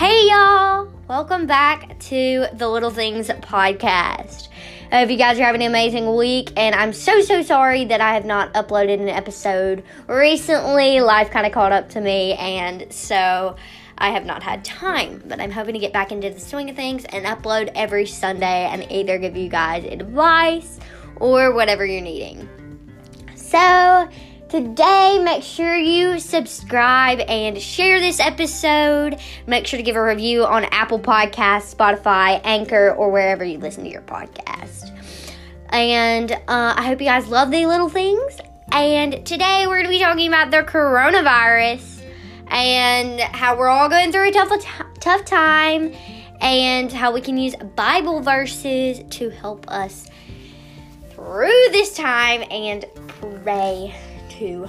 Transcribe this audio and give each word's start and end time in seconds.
Hey 0.00 0.28
y'all! 0.30 0.90
Welcome 1.08 1.46
back 1.46 1.98
to 1.98 2.46
the 2.54 2.66
Little 2.70 2.88
Things 2.88 3.28
podcast. 3.28 4.48
I 4.90 5.00
hope 5.00 5.10
you 5.10 5.18
guys 5.18 5.38
are 5.38 5.42
having 5.42 5.60
an 5.60 5.66
amazing 5.66 6.16
week, 6.16 6.54
and 6.56 6.74
I'm 6.74 6.94
so 6.94 7.20
so 7.20 7.42
sorry 7.42 7.84
that 7.84 8.00
I 8.00 8.14
have 8.14 8.24
not 8.24 8.50
uploaded 8.54 8.98
an 8.98 9.10
episode 9.10 9.84
recently. 10.06 11.02
Life 11.02 11.30
kind 11.30 11.44
of 11.44 11.52
caught 11.52 11.72
up 11.72 11.90
to 11.90 12.00
me, 12.00 12.32
and 12.32 12.90
so 12.90 13.56
I 13.98 14.08
have 14.08 14.24
not 14.24 14.42
had 14.42 14.64
time. 14.64 15.22
But 15.26 15.38
I'm 15.38 15.50
hoping 15.50 15.74
to 15.74 15.80
get 15.80 15.92
back 15.92 16.12
into 16.12 16.30
the 16.30 16.40
swing 16.40 16.70
of 16.70 16.76
things 16.76 17.04
and 17.04 17.26
upload 17.26 17.70
every 17.74 18.06
Sunday 18.06 18.70
and 18.72 18.90
either 18.90 19.18
give 19.18 19.36
you 19.36 19.50
guys 19.50 19.84
advice 19.84 20.80
or 21.16 21.52
whatever 21.52 21.84
you're 21.84 22.00
needing. 22.00 22.48
So, 23.34 24.08
Today, 24.50 25.20
make 25.22 25.44
sure 25.44 25.76
you 25.76 26.18
subscribe 26.18 27.20
and 27.20 27.56
share 27.56 28.00
this 28.00 28.18
episode. 28.18 29.20
Make 29.46 29.64
sure 29.64 29.76
to 29.76 29.82
give 29.84 29.94
a 29.94 30.02
review 30.02 30.44
on 30.44 30.64
Apple 30.72 30.98
Podcasts, 30.98 31.72
Spotify, 31.72 32.40
Anchor, 32.42 32.90
or 32.90 33.12
wherever 33.12 33.44
you 33.44 33.58
listen 33.58 33.84
to 33.84 33.90
your 33.90 34.02
podcast. 34.02 34.90
And 35.68 36.32
uh, 36.32 36.74
I 36.76 36.84
hope 36.84 37.00
you 37.00 37.06
guys 37.06 37.28
love 37.28 37.52
the 37.52 37.64
little 37.66 37.88
things. 37.88 38.38
And 38.72 39.24
today, 39.24 39.68
we're 39.68 39.76
going 39.76 39.84
to 39.84 39.90
be 39.90 40.00
talking 40.00 40.26
about 40.26 40.50
the 40.50 40.64
coronavirus 40.64 42.02
and 42.48 43.20
how 43.20 43.56
we're 43.56 43.68
all 43.68 43.88
going 43.88 44.10
through 44.10 44.30
a 44.30 44.32
tough, 44.32 44.50
tough 44.98 45.24
time 45.26 45.94
and 46.40 46.90
how 46.90 47.12
we 47.12 47.20
can 47.20 47.36
use 47.36 47.54
Bible 47.76 48.18
verses 48.18 49.00
to 49.10 49.30
help 49.30 49.70
us 49.70 50.08
through 51.10 51.68
this 51.70 51.94
time 51.94 52.42
and 52.50 52.84
pray 53.06 53.94
to 54.40 54.68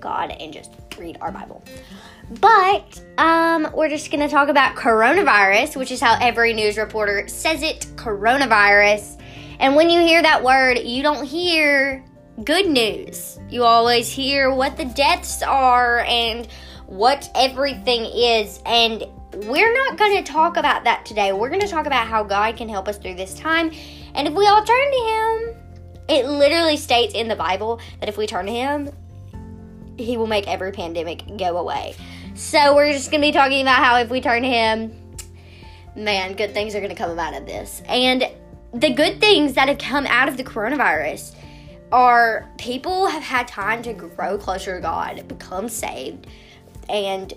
God 0.00 0.30
and 0.30 0.52
just 0.52 0.70
read 0.98 1.18
our 1.20 1.32
Bible. 1.32 1.62
But 2.40 3.02
um, 3.18 3.68
we're 3.74 3.88
just 3.88 4.10
going 4.10 4.20
to 4.20 4.28
talk 4.28 4.48
about 4.48 4.76
coronavirus, 4.76 5.76
which 5.76 5.90
is 5.90 6.00
how 6.00 6.16
every 6.20 6.52
news 6.52 6.76
reporter 6.76 7.26
says 7.26 7.62
it 7.62 7.86
coronavirus. 7.96 9.20
And 9.58 9.74
when 9.74 9.90
you 9.90 10.00
hear 10.00 10.22
that 10.22 10.44
word, 10.44 10.78
you 10.78 11.02
don't 11.02 11.24
hear 11.24 12.04
good 12.44 12.68
news. 12.68 13.38
You 13.50 13.64
always 13.64 14.08
hear 14.08 14.54
what 14.54 14.76
the 14.76 14.84
deaths 14.84 15.42
are 15.42 16.00
and 16.00 16.46
what 16.86 17.30
everything 17.34 18.04
is. 18.04 18.62
And 18.64 19.04
we're 19.46 19.72
not 19.72 19.98
going 19.98 20.22
to 20.22 20.32
talk 20.32 20.56
about 20.56 20.84
that 20.84 21.04
today. 21.04 21.32
We're 21.32 21.48
going 21.48 21.60
to 21.60 21.68
talk 21.68 21.86
about 21.86 22.06
how 22.06 22.22
God 22.22 22.56
can 22.56 22.68
help 22.68 22.88
us 22.88 22.98
through 22.98 23.14
this 23.16 23.34
time. 23.34 23.72
And 24.14 24.28
if 24.28 24.34
we 24.34 24.46
all 24.46 24.64
turn 24.64 24.90
to 24.90 24.98
Him, 24.98 25.59
it 26.10 26.26
literally 26.26 26.76
states 26.76 27.14
in 27.14 27.28
the 27.28 27.36
Bible 27.36 27.80
that 28.00 28.08
if 28.08 28.18
we 28.18 28.26
turn 28.26 28.46
to 28.46 28.52
Him, 28.52 28.90
He 29.96 30.16
will 30.16 30.26
make 30.26 30.48
every 30.48 30.72
pandemic 30.72 31.22
go 31.38 31.56
away. 31.56 31.94
So 32.34 32.74
we're 32.74 32.92
just 32.92 33.10
going 33.10 33.20
to 33.20 33.28
be 33.28 33.32
talking 33.32 33.62
about 33.62 33.82
how 33.82 33.96
if 33.98 34.10
we 34.10 34.20
turn 34.20 34.42
to 34.42 34.48
Him, 34.48 34.92
man, 35.94 36.34
good 36.34 36.52
things 36.52 36.74
are 36.74 36.80
going 36.80 36.90
to 36.90 36.96
come 36.96 37.16
out 37.18 37.34
of 37.34 37.46
this. 37.46 37.80
And 37.86 38.28
the 38.74 38.90
good 38.90 39.20
things 39.20 39.54
that 39.54 39.68
have 39.68 39.78
come 39.78 40.06
out 40.06 40.28
of 40.28 40.36
the 40.36 40.44
coronavirus 40.44 41.34
are 41.92 42.48
people 42.58 43.06
have 43.06 43.22
had 43.22 43.46
time 43.46 43.82
to 43.82 43.92
grow 43.92 44.36
closer 44.36 44.76
to 44.76 44.80
God, 44.80 45.26
become 45.28 45.68
saved, 45.68 46.26
and 46.88 47.32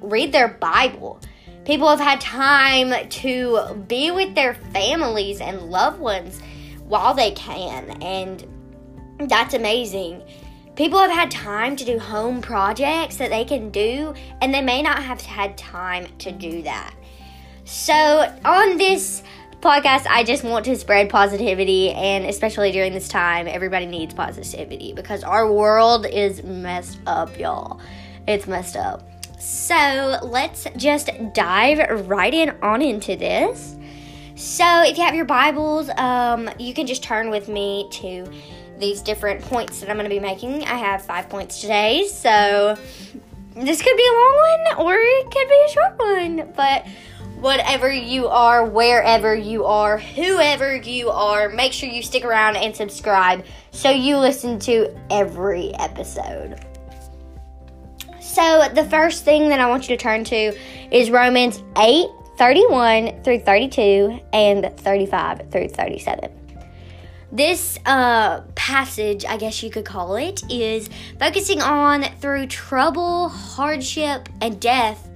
read 0.00 0.32
their 0.32 0.48
Bible. 0.48 1.20
People 1.64 1.88
have 1.88 2.00
had 2.00 2.20
time 2.20 3.08
to 3.08 3.84
be 3.88 4.10
with 4.10 4.34
their 4.34 4.54
families 4.54 5.40
and 5.40 5.70
loved 5.70 5.98
ones 5.98 6.40
while 6.88 7.14
they 7.14 7.32
can, 7.32 8.02
and 8.02 8.46
that's 9.28 9.54
amazing. 9.54 10.22
People 10.76 10.98
have 10.98 11.10
had 11.10 11.30
time 11.30 11.74
to 11.76 11.84
do 11.84 11.98
home 11.98 12.42
projects 12.42 13.16
that 13.16 13.30
they 13.30 13.44
can 13.44 13.70
do, 13.70 14.12
and 14.42 14.52
they 14.52 14.60
may 14.60 14.82
not 14.82 15.02
have 15.02 15.20
had 15.22 15.56
time 15.56 16.06
to 16.18 16.30
do 16.30 16.62
that. 16.62 16.94
So, 17.64 17.94
on 18.44 18.76
this 18.76 19.22
podcast, 19.60 20.06
I 20.06 20.22
just 20.22 20.44
want 20.44 20.66
to 20.66 20.76
spread 20.76 21.08
positivity, 21.08 21.90
and 21.90 22.26
especially 22.26 22.72
during 22.72 22.92
this 22.92 23.08
time, 23.08 23.48
everybody 23.48 23.86
needs 23.86 24.14
positivity 24.14 24.92
because 24.92 25.24
our 25.24 25.50
world 25.50 26.06
is 26.06 26.42
messed 26.42 27.00
up, 27.06 27.38
y'all. 27.38 27.80
It's 28.28 28.46
messed 28.46 28.76
up. 28.76 29.08
So, 29.40 30.18
let's 30.22 30.66
just 30.76 31.10
dive 31.32 32.06
right 32.06 32.34
in 32.34 32.50
on 32.62 32.82
into 32.82 33.16
this. 33.16 33.76
So, 34.36 34.82
if 34.82 34.98
you 34.98 35.02
have 35.02 35.14
your 35.14 35.24
Bibles, 35.24 35.88
um, 35.96 36.50
you 36.58 36.74
can 36.74 36.86
just 36.86 37.02
turn 37.02 37.30
with 37.30 37.48
me 37.48 37.88
to 37.92 38.30
these 38.78 39.00
different 39.00 39.40
points 39.40 39.80
that 39.80 39.88
I'm 39.88 39.96
going 39.96 40.04
to 40.04 40.14
be 40.14 40.20
making. 40.20 40.62
I 40.64 40.76
have 40.76 41.00
five 41.06 41.30
points 41.30 41.62
today, 41.62 42.06
so 42.06 42.76
this 43.54 43.80
could 43.80 43.96
be 43.96 44.06
a 44.06 44.12
long 44.12 44.76
one 44.76 44.86
or 44.86 44.94
it 44.94 45.30
could 45.30 45.48
be 45.48 45.64
a 45.66 45.70
short 45.70 45.98
one. 45.98 46.52
But 46.54 46.86
whatever 47.40 47.90
you 47.90 48.28
are, 48.28 48.66
wherever 48.66 49.34
you 49.34 49.64
are, 49.64 49.96
whoever 49.96 50.76
you 50.76 51.08
are, 51.08 51.48
make 51.48 51.72
sure 51.72 51.88
you 51.88 52.02
stick 52.02 52.22
around 52.22 52.56
and 52.56 52.76
subscribe 52.76 53.42
so 53.70 53.88
you 53.88 54.18
listen 54.18 54.58
to 54.58 54.94
every 55.10 55.74
episode. 55.76 56.62
So, 58.20 58.68
the 58.74 58.84
first 58.84 59.24
thing 59.24 59.48
that 59.48 59.60
I 59.60 59.66
want 59.70 59.88
you 59.88 59.96
to 59.96 60.02
turn 60.02 60.24
to 60.24 60.54
is 60.90 61.10
Romans 61.10 61.62
8 61.78 62.10
31 62.38 63.22
through 63.22 63.40
32 63.40 64.20
and 64.32 64.70
35 64.78 65.50
through 65.50 65.68
37. 65.68 66.30
This 67.32 67.78
uh, 67.86 68.42
passage, 68.54 69.24
I 69.24 69.36
guess 69.36 69.62
you 69.62 69.70
could 69.70 69.84
call 69.84 70.16
it, 70.16 70.42
is 70.50 70.88
focusing 71.18 71.60
on 71.60 72.04
through 72.20 72.46
trouble, 72.46 73.28
hardship, 73.28 74.28
and 74.40 74.60
death, 74.60 75.08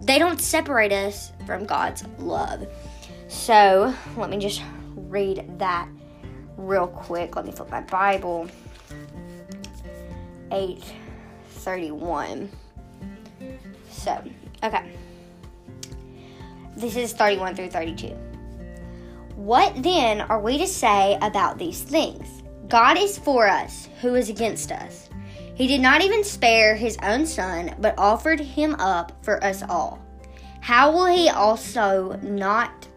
they 0.00 0.18
don't 0.18 0.40
separate 0.40 0.92
us 0.92 1.32
from 1.46 1.64
God's 1.64 2.04
love. 2.18 2.66
So 3.28 3.94
let 4.16 4.30
me 4.30 4.38
just 4.38 4.62
read 4.94 5.58
that 5.58 5.88
real 6.56 6.88
quick. 6.88 7.36
Let 7.36 7.46
me 7.46 7.52
flip 7.52 7.70
my 7.70 7.82
Bible. 7.82 8.48
831. 10.50 12.50
So, 13.90 14.22
okay. 14.62 14.92
This 16.76 16.96
is 16.96 17.14
31 17.14 17.56
through 17.56 17.70
32. 17.70 18.08
What 19.34 19.82
then 19.82 20.20
are 20.20 20.40
we 20.40 20.58
to 20.58 20.66
say 20.66 21.18
about 21.22 21.58
these 21.58 21.82
things? 21.82 22.42
God 22.68 22.98
is 22.98 23.18
for 23.18 23.46
us, 23.46 23.88
who 24.02 24.14
is 24.14 24.28
against 24.28 24.72
us? 24.72 25.08
He 25.54 25.66
did 25.66 25.80
not 25.80 26.02
even 26.02 26.22
spare 26.22 26.74
his 26.74 26.98
own 27.02 27.24
son, 27.24 27.74
but 27.78 27.94
offered 27.96 28.40
him 28.40 28.74
up 28.74 29.12
for 29.24 29.42
us 29.42 29.62
all. 29.62 29.98
How 30.60 30.92
will 30.92 31.06
he 31.06 31.30
also 31.30 32.18
not 32.22 32.88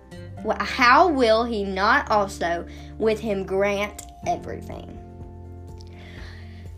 how 0.62 1.10
will 1.10 1.44
he 1.44 1.64
not 1.64 2.10
also 2.10 2.66
with 2.98 3.20
him 3.20 3.46
grant 3.46 4.04
everything? 4.26 4.98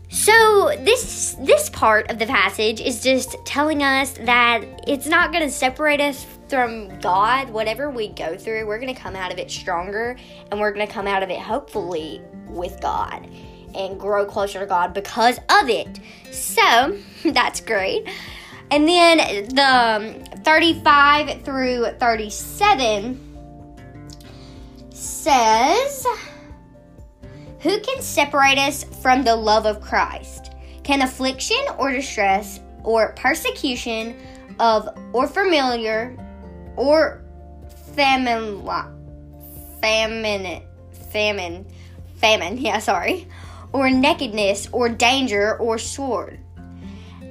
So 0.08 0.76
this 0.80 1.36
this 1.40 1.70
part 1.70 2.10
of 2.10 2.18
the 2.18 2.26
passage 2.26 2.80
is 2.80 3.02
just 3.02 3.34
telling 3.44 3.82
us 3.82 4.12
that 4.12 4.62
it's 4.86 5.06
not 5.06 5.32
going 5.32 5.44
to 5.44 5.50
separate 5.50 6.00
us 6.00 6.26
from 6.52 7.00
God, 7.00 7.48
whatever 7.48 7.88
we 7.88 8.08
go 8.08 8.36
through, 8.36 8.66
we're 8.66 8.78
going 8.78 8.94
to 8.94 9.00
come 9.00 9.16
out 9.16 9.32
of 9.32 9.38
it 9.38 9.50
stronger 9.50 10.18
and 10.50 10.60
we're 10.60 10.70
going 10.70 10.86
to 10.86 10.92
come 10.92 11.06
out 11.06 11.22
of 11.22 11.30
it 11.30 11.38
hopefully 11.38 12.20
with 12.46 12.78
God 12.82 13.26
and 13.74 13.98
grow 13.98 14.26
closer 14.26 14.60
to 14.60 14.66
God 14.66 14.92
because 14.92 15.38
of 15.48 15.70
it. 15.70 15.98
So 16.30 16.98
that's 17.24 17.62
great. 17.62 18.06
And 18.70 18.86
then 18.86 19.48
the 19.48 19.62
um, 19.62 20.42
35 20.42 21.42
through 21.42 21.86
37 21.98 23.18
says, 24.90 26.06
Who 27.60 27.80
can 27.80 28.02
separate 28.02 28.58
us 28.58 28.84
from 29.00 29.24
the 29.24 29.34
love 29.34 29.64
of 29.64 29.80
Christ? 29.80 30.52
Can 30.84 31.00
affliction 31.00 31.64
or 31.78 31.92
distress 31.92 32.60
or 32.84 33.14
persecution 33.14 34.14
of 34.60 34.86
or 35.14 35.26
familiar 35.26 36.14
or 36.76 37.22
famine, 37.94 38.66
famine, 39.80 40.62
famine, 41.10 41.66
famine, 42.16 42.56
yeah, 42.58 42.78
sorry, 42.78 43.28
or 43.72 43.90
nakedness, 43.90 44.68
or 44.72 44.88
danger, 44.88 45.56
or 45.58 45.78
sword. 45.78 46.38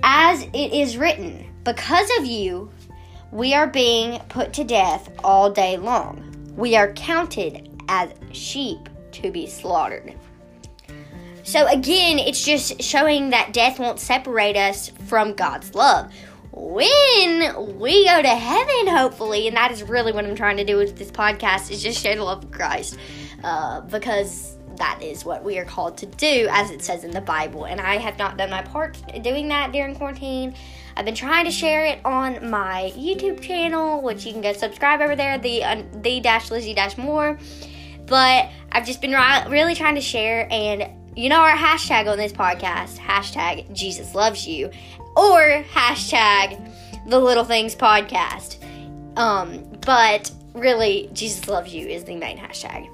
As 0.03 0.43
it 0.53 0.73
is 0.73 0.97
written, 0.97 1.47
because 1.63 2.09
of 2.17 2.25
you, 2.25 2.71
we 3.31 3.53
are 3.53 3.67
being 3.67 4.19
put 4.29 4.51
to 4.53 4.63
death 4.63 5.09
all 5.23 5.51
day 5.51 5.77
long. 5.77 6.27
We 6.55 6.75
are 6.75 6.91
counted 6.93 7.69
as 7.87 8.11
sheep 8.31 8.89
to 9.13 9.31
be 9.31 9.47
slaughtered. 9.47 10.15
So, 11.43 11.67
again, 11.67 12.19
it's 12.19 12.43
just 12.43 12.81
showing 12.81 13.29
that 13.31 13.53
death 13.53 13.79
won't 13.79 13.99
separate 13.99 14.55
us 14.55 14.89
from 15.07 15.33
God's 15.33 15.73
love 15.75 16.11
when 16.51 17.79
we 17.79 18.05
go 18.05 18.21
to 18.21 18.27
heaven, 18.27 18.87
hopefully, 18.87 19.47
and 19.47 19.55
that 19.55 19.71
is 19.71 19.83
really 19.83 20.11
what 20.11 20.25
I'm 20.25 20.35
trying 20.35 20.57
to 20.57 20.65
do 20.65 20.77
with 20.77 20.97
this 20.97 21.09
podcast 21.09 21.71
is 21.71 21.81
just 21.81 22.01
share 22.01 22.15
the 22.15 22.23
love 22.23 22.43
of 22.43 22.51
Christ, 22.51 22.97
uh, 23.43 23.81
because 23.81 24.57
that 24.77 25.01
is 25.01 25.23
what 25.23 25.43
we 25.43 25.57
are 25.59 25.65
called 25.65 25.97
to 25.97 26.05
do, 26.05 26.47
as 26.51 26.71
it 26.71 26.81
says 26.81 27.03
in 27.03 27.11
the 27.11 27.21
Bible. 27.21 27.65
And 27.65 27.79
I 27.79 27.97
have 27.97 28.17
not 28.17 28.37
done 28.37 28.49
my 28.49 28.61
part 28.63 28.97
doing 29.21 29.47
that 29.49 29.71
during 29.71 29.95
quarantine. 29.95 30.55
I've 30.97 31.05
been 31.05 31.15
trying 31.15 31.45
to 31.45 31.51
share 31.51 31.85
it 31.85 31.99
on 32.03 32.49
my 32.49 32.91
YouTube 32.95 33.41
channel, 33.41 34.01
which 34.01 34.25
you 34.25 34.33
can 34.33 34.41
go 34.41 34.51
subscribe 34.53 34.99
over 34.99 35.15
there, 35.15 35.37
the 35.37 35.63
uh, 35.63 35.83
the 36.01 36.19
dash 36.19 36.51
Lizzie 36.51 36.73
dash 36.73 36.97
more. 36.97 37.39
But 38.07 38.49
I've 38.71 38.85
just 38.85 39.01
been 39.01 39.13
ri- 39.13 39.49
really 39.49 39.75
trying 39.75 39.95
to 39.95 40.01
share, 40.01 40.47
and 40.51 40.89
you 41.15 41.29
know 41.29 41.39
our 41.39 41.55
hashtag 41.55 42.11
on 42.11 42.17
this 42.17 42.33
podcast, 42.33 42.97
hashtag 42.97 43.73
Jesus 43.73 44.13
loves 44.13 44.45
you, 44.45 44.69
or 45.15 45.63
hashtag 45.63 46.71
the 47.07 47.19
Little 47.19 47.43
Things 47.43 47.75
podcast. 47.75 48.57
Um, 49.17 49.63
but 49.81 50.31
really, 50.53 51.09
Jesus 51.13 51.47
loves 51.47 51.73
you 51.73 51.87
is 51.87 52.03
the 52.03 52.15
main 52.15 52.37
hashtag. 52.37 52.89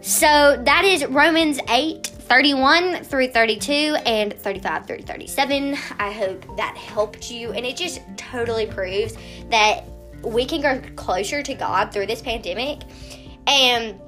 So 0.00 0.60
that 0.64 0.84
is 0.84 1.06
Romans 1.06 1.60
8 1.68 2.06
31 2.06 3.04
through 3.04 3.28
32 3.28 3.96
and 4.06 4.32
35 4.32 4.86
through 4.86 5.02
37. 5.02 5.76
I 5.98 6.10
hope 6.10 6.56
that 6.56 6.76
helped 6.76 7.30
you. 7.30 7.52
And 7.52 7.66
it 7.66 7.76
just 7.76 8.00
totally 8.16 8.66
proves 8.66 9.16
that 9.50 9.84
we 10.24 10.46
can 10.46 10.60
go 10.60 10.80
closer 10.96 11.42
to 11.42 11.54
God 11.54 11.92
through 11.92 12.06
this 12.06 12.22
pandemic. 12.22 12.80
And 13.46 14.00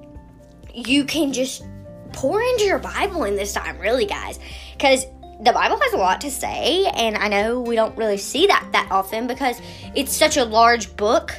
you 0.72 1.04
can 1.04 1.32
just 1.32 1.64
pour 2.12 2.40
into 2.40 2.64
your 2.64 2.78
Bible 2.78 3.24
in 3.24 3.36
this 3.36 3.52
time, 3.52 3.78
really, 3.78 4.06
guys. 4.06 4.38
Because 4.72 5.04
the 5.40 5.52
Bible 5.52 5.78
has 5.80 5.92
a 5.92 5.96
lot 5.96 6.20
to 6.22 6.30
say, 6.30 6.86
and 6.94 7.16
I 7.16 7.28
know 7.28 7.60
we 7.60 7.74
don't 7.74 7.96
really 7.96 8.16
see 8.16 8.46
that 8.46 8.68
that 8.72 8.88
often 8.90 9.26
because 9.26 9.60
it's 9.94 10.14
such 10.14 10.36
a 10.36 10.44
large 10.44 10.96
book. 10.96 11.34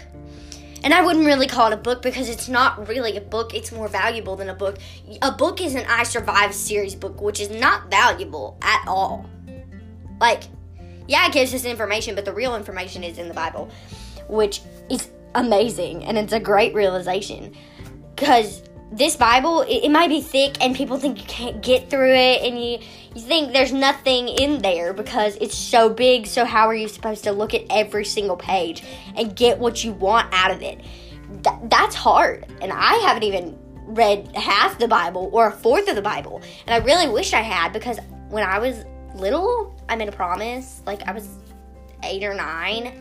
And 0.84 0.94
I 0.94 1.04
wouldn't 1.04 1.26
really 1.26 1.48
call 1.48 1.72
it 1.72 1.74
a 1.74 1.78
book 1.78 2.04
because 2.04 2.30
it's 2.30 2.48
not 2.48 2.88
really 2.88 3.18
a 3.18 3.22
book. 3.22 3.56
It's 3.56 3.72
more 3.72 3.88
valuable 3.88 4.36
than 4.36 4.50
a 4.50 4.54
book. 4.54 4.78
A 5.24 5.32
book 5.32 5.60
is 5.60 5.74
an 5.74 5.84
I 5.88 6.04
Survived 6.04 6.54
series 6.54 6.94
book, 6.94 7.22
which 7.22 7.40
is 7.40 7.50
not 7.50 7.90
valuable 7.90 8.58
at 8.62 8.84
all. 8.88 9.28
Like, 10.22 10.44
yeah, 11.08 11.26
it 11.26 11.34
gives 11.34 11.54
us 11.56 11.66
information, 11.66 12.14
but 12.14 12.24
the 12.24 12.34
real 12.34 12.56
information 12.56 13.04
is 13.04 13.18
in 13.18 13.28
the 13.28 13.34
Bible, 13.34 13.72
which 14.28 14.62
is 14.90 15.10
amazing 15.34 16.06
and 16.06 16.18
it's 16.18 16.34
a 16.34 16.40
great 16.40 16.74
realization. 16.74 17.56
Because 18.16 18.64
this 18.92 19.16
Bible, 19.16 19.62
it, 19.62 19.86
it, 19.86 19.90
might 19.90 20.08
be 20.08 20.22
thick 20.22 20.62
and 20.62 20.76
people 20.76 20.98
think 20.98 21.20
you 21.20 21.26
can't 21.28 21.62
get 21.62 21.90
through 21.90 22.14
it 22.14 22.44
and 22.44 22.64
you, 22.64 22.80
you 23.16 23.22
think 23.22 23.54
there's 23.54 23.72
nothing 23.72 24.28
in 24.28 24.62
there 24.62 24.94
because 24.94 25.38
it's 25.38 25.58
so 25.58 25.90
big. 25.90 26.28
So, 26.28 26.46
how 26.46 26.68
are 26.68 26.76
you 26.76 26.88
supposed 26.88 27.24
to 27.24 27.32
look 27.32 27.54
at 27.54 27.64
every 27.70 28.06
single 28.06 28.38
page 28.38 28.84
and 29.16 29.36
get 29.36 29.58
what 29.58 29.84
you 29.84 29.94
want 29.94 30.32
out 30.34 30.52
of 30.52 30.62
it? 30.62 30.82
Th- 31.44 31.56
that's 31.64 31.96
hard. 31.96 32.46
And 32.62 32.72
I 32.72 32.96
haven't 32.96 33.24
even 33.24 33.58
read 33.88 34.36
half 34.36 34.78
the 34.78 34.88
Bible 34.88 35.30
or 35.32 35.48
a 35.48 35.52
fourth 35.52 35.88
of 35.88 35.96
the 35.96 36.02
Bible. 36.02 36.42
And 36.68 36.74
I 36.74 36.86
really 36.86 37.08
wish 37.08 37.34
I 37.34 37.42
had 37.42 37.74
because 37.74 38.00
when 38.30 38.44
I 38.44 38.60
was 38.60 38.84
little, 39.16 39.76
I 39.90 39.96
made 39.96 40.10
a 40.10 40.12
promise. 40.12 40.82
Like, 40.86 41.08
I 41.08 41.12
was 41.14 41.28
eight 42.04 42.24
or 42.24 42.34
nine 42.34 42.92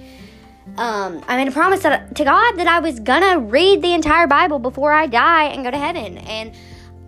um, 0.79 1.23
I 1.29 1.37
made 1.37 1.49
a 1.49 1.53
promise 1.53 1.83
that, 1.83 2.15
to 2.17 2.25
God 2.25 2.57
that 2.57 2.67
I 2.67 2.81
was 2.81 2.99
gonna 2.99 3.39
read 3.39 3.83
the 3.83 3.93
entire 3.93 4.27
Bible 4.27 4.59
before 4.59 4.93
I 4.93 5.07
die 5.07 5.45
and 5.45 5.63
go 5.63 5.71
to 5.71 5.79
heaven. 5.79 6.19
And 6.19 6.55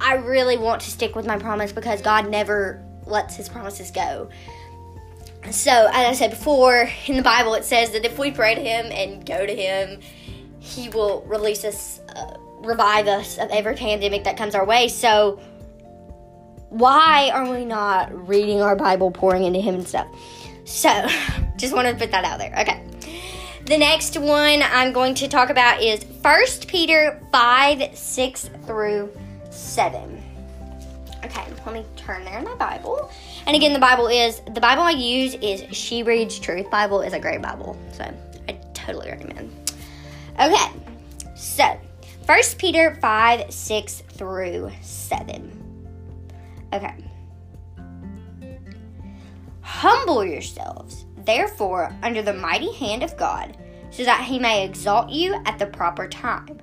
I 0.01 0.17
really 0.17 0.59
want 0.59 0.83
to 0.83 0.91
stick 0.91 1.17
with 1.17 1.27
my 1.27 1.39
promise 1.39 1.73
because 1.73 2.03
God 2.03 2.29
never 2.29 2.85
lets 3.07 3.37
his 3.37 3.49
promises 3.49 3.91
go. 3.91 4.29
So, 5.51 5.71
as 5.71 5.95
I 5.95 6.13
said 6.13 6.31
before, 6.31 6.91
in 7.07 7.17
the 7.17 7.23
Bible 7.23 7.55
it 7.55 7.65
says 7.65 7.93
that 7.93 8.05
if 8.05 8.19
we 8.19 8.31
pray 8.31 8.55
to 8.55 8.61
him 8.61 8.87
and 8.91 9.25
go 9.25 9.47
to 9.47 9.55
him, 9.55 10.01
he 10.59 10.89
will 10.89 11.23
release 11.23 11.65
us, 11.65 12.01
uh, 12.15 12.37
revive 12.59 13.07
us 13.07 13.39
of 13.39 13.49
every 13.51 13.75
pandemic 13.77 14.25
that 14.25 14.37
comes 14.37 14.55
our 14.55 14.65
way. 14.65 14.89
So, 14.89 15.41
why 16.71 17.31
are 17.33 17.49
we 17.49 17.65
not 17.65 18.29
reading 18.29 18.61
our 18.61 18.75
Bible, 18.75 19.13
pouring 19.13 19.45
into 19.45 19.61
him 19.61 19.77
and 19.77 19.87
stuff? 19.87 20.09
So, 20.65 21.07
just 21.57 21.75
wanted 21.75 21.93
to 21.93 21.99
put 21.99 22.11
that 22.11 22.25
out 22.25 22.39
there. 22.39 22.55
Okay. 22.61 22.83
The 23.67 23.79
next 23.79 24.17
one 24.17 24.63
I'm 24.63 24.93
going 24.93 25.15
to 25.17 25.29
talk 25.29 25.51
about 25.51 25.83
is 25.83 26.05
1 26.05 26.45
Peter 26.67 27.21
5 27.33 27.97
6 27.97 28.51
through 28.65 29.13
7. 29.51 30.23
Okay, 31.27 31.45
let 31.65 31.75
me 31.75 31.85
turn 31.97 32.25
there 32.25 32.39
in 32.39 32.45
my 32.45 32.55
Bible. 32.55 33.11
And 33.47 33.57
again, 33.57 33.73
the 33.73 33.81
Bible 33.81 34.07
is 34.07 34.41
the 34.55 34.61
Bible 34.61 34.85
I 34.85 34.93
use 34.93 35.35
is 35.35 35.65
She 35.77 36.05
Reads 36.05 36.39
Truth 36.39 36.71
Bible 36.71 37.01
is 37.01 37.13
a 37.13 37.19
great 37.19 37.43
Bible, 37.43 37.77
so 37.93 38.05
I 38.49 38.53
totally 38.75 39.11
recommend. 39.11 39.53
Okay, 40.41 40.71
so 41.35 41.65
1 42.27 42.39
Peter 42.59 42.97
5 43.01 43.53
6 43.53 44.03
through 44.11 44.71
7. 44.81 45.91
Okay. 46.73 46.95
Humble 49.63 50.25
yourselves 50.25 51.07
therefore, 51.27 51.93
under 52.03 52.23
the 52.23 52.33
mighty 52.33 52.73
hand 52.73 53.03
of 53.03 53.17
God, 53.17 53.57
so 53.91 54.05
that 54.05 54.23
he 54.23 54.39
may 54.39 54.65
exalt 54.65 55.11
you 55.11 55.35
at 55.45 55.59
the 55.59 55.67
proper 55.67 56.09
time, 56.09 56.61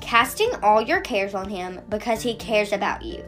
casting 0.00 0.50
all 0.62 0.82
your 0.82 1.00
cares 1.00 1.34
on 1.34 1.48
him 1.48 1.80
because 1.88 2.20
he 2.20 2.34
cares 2.34 2.72
about 2.72 3.02
you. 3.02 3.24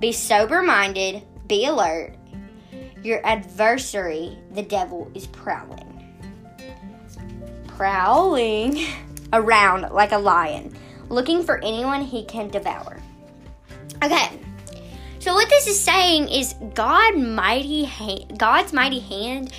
Be 0.00 0.12
sober 0.12 0.62
minded, 0.62 1.22
be 1.48 1.66
alert. 1.66 2.14
Your 3.02 3.24
adversary, 3.26 4.38
the 4.52 4.62
devil, 4.62 5.10
is 5.14 5.26
prowling. 5.26 5.84
Prowling 7.66 8.86
around 9.32 9.92
like 9.92 10.12
a 10.12 10.18
lion, 10.18 10.76
looking 11.08 11.42
for 11.42 11.58
anyone 11.64 12.02
he 12.02 12.24
can 12.24 12.48
devour. 12.48 13.00
Okay. 14.02 14.40
So 15.18 15.34
what 15.34 15.48
this 15.48 15.66
is 15.66 15.78
saying 15.78 16.28
is 16.28 16.54
God 16.74 17.18
mighty 17.18 17.88
God's 18.36 18.72
mighty 18.72 19.00
hand 19.00 19.52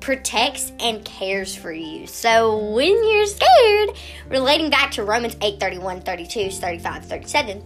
protects 0.00 0.70
and 0.80 1.04
cares 1.04 1.54
for 1.56 1.72
you. 1.72 2.06
So 2.06 2.72
when 2.72 2.88
you're 2.88 3.26
scared, 3.26 3.90
relating 4.28 4.70
back 4.70 4.92
to 4.92 5.04
Romans 5.04 5.36
8 5.40 5.58
31, 5.58 6.02
32, 6.02 6.50
35, 6.50 7.04
37, 7.06 7.64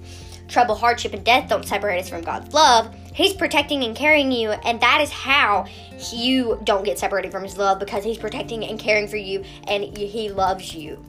trouble, 0.52 0.74
hardship, 0.74 1.12
and 1.14 1.24
death 1.24 1.48
don't 1.48 1.66
separate 1.66 2.00
us 2.00 2.08
from 2.08 2.22
God's 2.22 2.52
love. 2.52 2.94
He's 3.14 3.32
protecting 3.32 3.82
and 3.84 3.96
carrying 3.96 4.30
you, 4.30 4.50
and 4.50 4.80
that 4.80 5.00
is 5.00 5.10
how 5.10 5.66
you 6.12 6.60
don't 6.64 6.84
get 6.84 6.98
separated 6.98 7.32
from 7.32 7.42
His 7.42 7.56
love 7.56 7.78
because 7.78 8.04
He's 8.04 8.18
protecting 8.18 8.64
and 8.64 8.78
caring 8.78 9.08
for 9.08 9.16
you, 9.16 9.44
and 9.66 9.82
He 9.96 10.30
loves 10.30 10.74
you. 10.74 11.04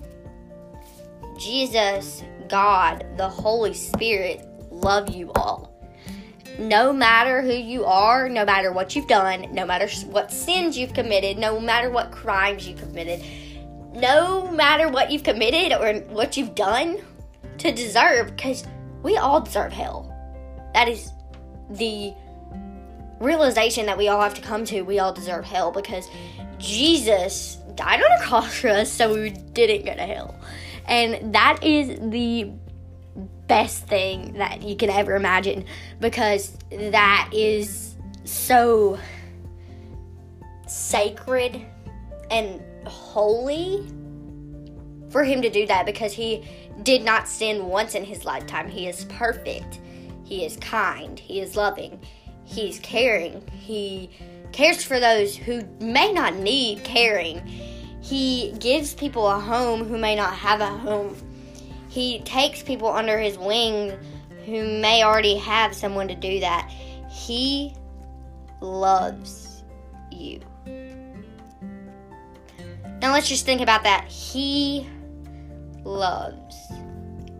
Jesus, 1.37 2.23
God, 2.47 3.05
the 3.17 3.29
Holy 3.29 3.73
Spirit 3.73 4.47
love 4.71 5.09
you 5.09 5.31
all 5.33 5.73
no 6.59 6.93
matter 6.93 7.41
who 7.41 7.53
you 7.53 7.85
are, 7.85 8.29
no 8.29 8.45
matter 8.45 8.71
what 8.71 8.95
you've 8.95 9.07
done, 9.07 9.47
no 9.53 9.65
matter 9.65 9.87
what 10.07 10.31
sins 10.31 10.77
you've 10.77 10.93
committed, 10.93 11.37
no 11.37 11.59
matter 11.59 11.89
what 11.89 12.11
crimes 12.11 12.67
you've 12.67 12.79
committed, 12.79 13.23
no 13.93 14.51
matter 14.51 14.89
what 14.89 15.11
you've 15.11 15.23
committed 15.23 15.73
or 15.73 16.01
what 16.13 16.37
you've 16.37 16.55
done 16.55 16.97
to 17.57 17.71
deserve, 17.71 18.35
because 18.35 18.65
we 19.03 19.17
all 19.17 19.41
deserve 19.41 19.73
hell. 19.73 20.09
That 20.73 20.87
is 20.87 21.11
the 21.69 22.13
realization 23.19 23.85
that 23.85 23.97
we 23.97 24.07
all 24.07 24.21
have 24.21 24.33
to 24.35 24.41
come 24.41 24.65
to. 24.65 24.81
We 24.81 24.99
all 24.99 25.13
deserve 25.13 25.45
hell 25.45 25.71
because 25.71 26.09
Jesus 26.57 27.57
died 27.75 28.01
on 28.01 28.11
a 28.19 28.23
cross 28.23 28.59
for 28.59 28.69
us 28.69 28.91
so 28.91 29.13
we 29.13 29.29
didn't 29.29 29.85
go 29.85 29.93
to 29.93 30.01
hell. 30.01 30.35
And 30.87 31.33
that 31.33 31.63
is 31.63 31.99
the 32.11 32.51
best 33.47 33.87
thing 33.87 34.33
that 34.33 34.63
you 34.63 34.75
can 34.75 34.89
ever 34.89 35.15
imagine 35.15 35.65
because 35.99 36.57
that 36.71 37.29
is 37.31 37.95
so 38.25 38.97
sacred 40.67 41.61
and 42.31 42.61
holy 42.87 43.87
for 45.09 45.23
him 45.23 45.41
to 45.41 45.49
do 45.49 45.67
that 45.67 45.85
because 45.85 46.13
he 46.13 46.43
did 46.81 47.03
not 47.03 47.27
sin 47.27 47.67
once 47.67 47.95
in 47.95 48.03
his 48.03 48.25
lifetime. 48.25 48.67
He 48.67 48.87
is 48.87 49.05
perfect. 49.05 49.79
He 50.23 50.45
is 50.45 50.57
kind. 50.57 51.19
He 51.19 51.39
is 51.39 51.55
loving. 51.55 51.99
He's 52.43 52.79
caring. 52.79 53.47
He 53.51 54.09
cares 54.51 54.83
for 54.83 54.99
those 54.99 55.35
who 55.35 55.63
may 55.79 56.11
not 56.11 56.35
need 56.35 56.83
caring. 56.83 57.45
He 58.01 58.53
gives 58.59 58.93
people 58.93 59.27
a 59.27 59.39
home 59.39 59.85
who 59.85 59.97
may 59.97 60.15
not 60.15 60.33
have 60.33 60.61
a 60.61 60.67
home 60.67 61.15
he 61.93 62.21
takes 62.21 62.63
people 62.63 62.87
under 62.87 63.19
his 63.19 63.37
wing 63.37 63.95
who 64.47 64.79
may 64.81 65.03
already 65.03 65.37
have 65.37 65.75
someone 65.75 66.07
to 66.07 66.15
do 66.15 66.39
that. 66.39 66.67
He 67.07 67.75
loves 68.61 69.63
you. 70.11 70.39
Now 72.99 73.13
let's 73.13 73.29
just 73.29 73.45
think 73.45 73.61
about 73.61 73.83
that. 73.83 74.05
He 74.05 74.89
loves 75.83 76.55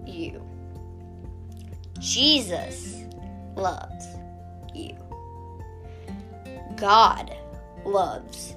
you. 0.05 0.41
Jesus 1.99 3.03
loves 3.55 4.07
you. 4.73 4.95
God 6.75 7.35
loves 7.85 8.55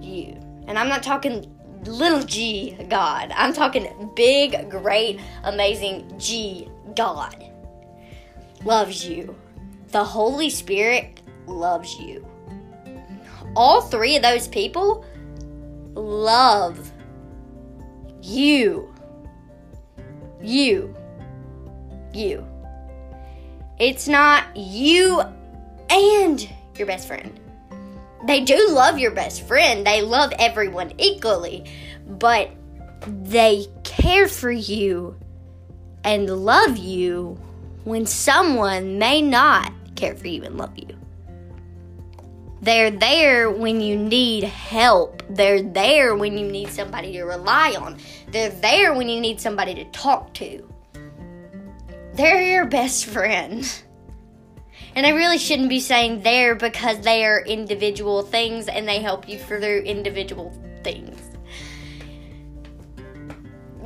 you. 0.00 0.38
And 0.66 0.78
I'm 0.78 0.88
not 0.88 1.02
talking 1.02 1.50
little 1.84 2.22
g 2.22 2.76
God. 2.88 3.32
I'm 3.34 3.52
talking 3.52 4.10
big, 4.14 4.70
great, 4.70 5.20
amazing 5.42 6.18
G 6.18 6.68
God 6.96 7.44
loves 8.64 9.06
you. 9.06 9.36
The 9.88 10.04
Holy 10.04 10.50
Spirit 10.50 11.20
loves 11.46 11.98
you. 11.98 12.26
all 13.56 13.82
three 13.82 14.16
of 14.16 14.22
those 14.22 14.48
people 14.48 15.04
love 15.94 16.92
you. 18.22 18.93
You. 20.44 20.94
You. 22.12 22.46
It's 23.78 24.06
not 24.06 24.56
you 24.56 25.22
and 25.88 26.48
your 26.76 26.86
best 26.86 27.08
friend. 27.08 27.40
They 28.26 28.42
do 28.42 28.68
love 28.70 28.98
your 28.98 29.10
best 29.10 29.46
friend, 29.46 29.86
they 29.86 30.02
love 30.02 30.32
everyone 30.38 30.92
equally, 30.98 31.64
but 32.06 32.50
they 33.06 33.66
care 33.82 34.28
for 34.28 34.50
you 34.50 35.16
and 36.04 36.28
love 36.44 36.76
you 36.76 37.38
when 37.84 38.06
someone 38.06 38.98
may 38.98 39.20
not 39.20 39.72
care 39.96 40.14
for 40.14 40.28
you 40.28 40.42
and 40.44 40.56
love 40.56 40.76
you. 40.76 40.93
They're 42.64 42.90
there 42.90 43.50
when 43.50 43.82
you 43.82 43.94
need 43.94 44.44
help. 44.44 45.22
They're 45.28 45.60
there 45.60 46.16
when 46.16 46.38
you 46.38 46.50
need 46.50 46.70
somebody 46.70 47.12
to 47.12 47.24
rely 47.24 47.76
on. 47.78 47.98
They're 48.28 48.48
there 48.48 48.94
when 48.94 49.06
you 49.10 49.20
need 49.20 49.38
somebody 49.38 49.74
to 49.74 49.84
talk 49.90 50.32
to. 50.34 50.66
They're 52.14 52.40
your 52.40 52.64
best 52.64 53.06
friend. 53.06 53.70
And 54.96 55.04
I 55.04 55.10
really 55.10 55.38
shouldn't 55.38 55.70
be 55.70 55.80
saying 55.80 56.22
there 56.22 56.54
because 56.54 57.00
they 57.00 57.24
are 57.24 57.40
individual 57.40 58.22
things 58.22 58.68
and 58.68 58.86
they 58.86 59.00
help 59.00 59.28
you 59.28 59.40
through 59.40 59.80
individual 59.80 60.56
things. 60.84 61.20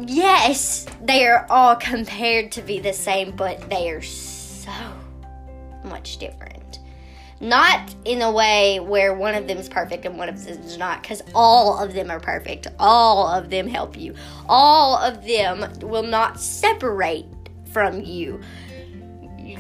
Yes, 0.07 0.85
they 1.03 1.27
are 1.27 1.47
all 1.49 1.77
compared 1.93 2.53
to 2.53 2.63
be 2.63 2.79
the 2.79 2.93
same, 2.93 3.35
but 3.35 3.71
they 3.71 3.91
are 3.91 4.03
so 4.03 4.71
much 5.83 6.19
different. 6.19 6.78
Not 7.41 7.95
in 8.05 8.21
a 8.23 8.33
way 8.33 8.81
where 8.81 9.15
one 9.15 9.35
of 9.35 9.47
them 9.47 9.59
is 9.59 9.69
perfect 9.69 10.05
and 10.05 10.19
one 10.19 10.29
of 10.29 10.45
them 10.45 10.59
is 10.61 10.77
not, 10.77 11.03
because 11.03 11.23
all 11.35 11.79
of 11.79 11.95
them 11.95 12.11
are 12.11 12.19
perfect. 12.19 12.67
All 12.79 13.29
of 13.29 13.49
them 13.49 13.69
help 13.69 13.97
you. 13.97 14.15
All 14.49 14.97
of 14.97 15.25
them 15.25 15.73
will 15.83 16.03
not 16.03 16.41
separate 16.41 17.27
from 17.73 18.01
you. 18.03 18.41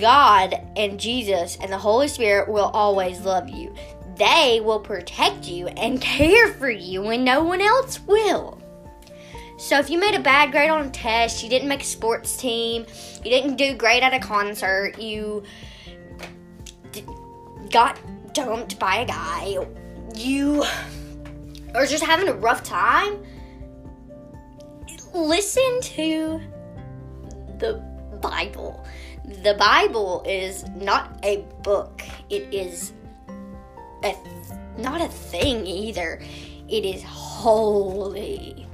God 0.00 0.54
and 0.76 0.98
Jesus 0.98 1.56
and 1.60 1.72
the 1.72 1.78
Holy 1.78 2.08
Spirit 2.08 2.48
will 2.48 2.70
always 2.74 3.20
love 3.20 3.48
you. 3.48 3.74
They 4.16 4.60
will 4.62 4.80
protect 4.80 5.46
you 5.46 5.68
and 5.68 6.00
care 6.00 6.52
for 6.54 6.70
you 6.70 7.02
when 7.02 7.24
no 7.24 7.44
one 7.44 7.60
else 7.60 8.00
will. 8.00 8.60
So 9.58 9.78
if 9.78 9.90
you 9.90 9.98
made 9.98 10.14
a 10.14 10.20
bad 10.20 10.52
grade 10.52 10.70
on 10.70 10.86
a 10.86 10.90
test, 10.90 11.42
you 11.42 11.48
didn't 11.48 11.68
make 11.68 11.82
a 11.82 11.86
sports 11.86 12.36
team, 12.36 12.86
you 13.24 13.30
didn't 13.30 13.56
do 13.56 13.74
great 13.74 14.04
at 14.04 14.14
a 14.14 14.20
concert, 14.20 15.00
you 15.00 15.42
got 17.70 17.98
dumped 18.32 18.78
by 18.78 18.98
a 18.98 19.06
guy, 19.06 19.58
you 20.14 20.64
are 21.74 21.86
just 21.86 22.04
having 22.04 22.28
a 22.28 22.34
rough 22.34 22.62
time, 22.62 23.24
listen 25.14 25.80
to 25.82 26.40
the 27.58 27.82
Bible. 28.20 28.84
The 29.42 29.54
Bible 29.54 30.24
is 30.26 30.66
not 30.70 31.18
a 31.22 31.44
book. 31.62 32.02
It 32.30 32.52
is 32.52 32.92
a 34.02 34.14
not 34.78 35.00
a 35.00 35.08
thing 35.08 35.66
either. 35.66 36.20
It 36.68 36.84
is 36.84 37.02
holy. 37.02 38.66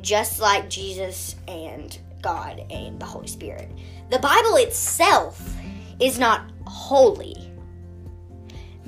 Just 0.00 0.40
like 0.40 0.70
Jesus 0.70 1.36
and 1.46 1.98
God 2.22 2.64
and 2.70 3.00
the 3.00 3.04
Holy 3.04 3.26
Spirit. 3.26 3.70
The 4.10 4.18
Bible 4.18 4.56
itself 4.56 5.54
is 6.00 6.18
not 6.18 6.50
holy. 6.66 7.47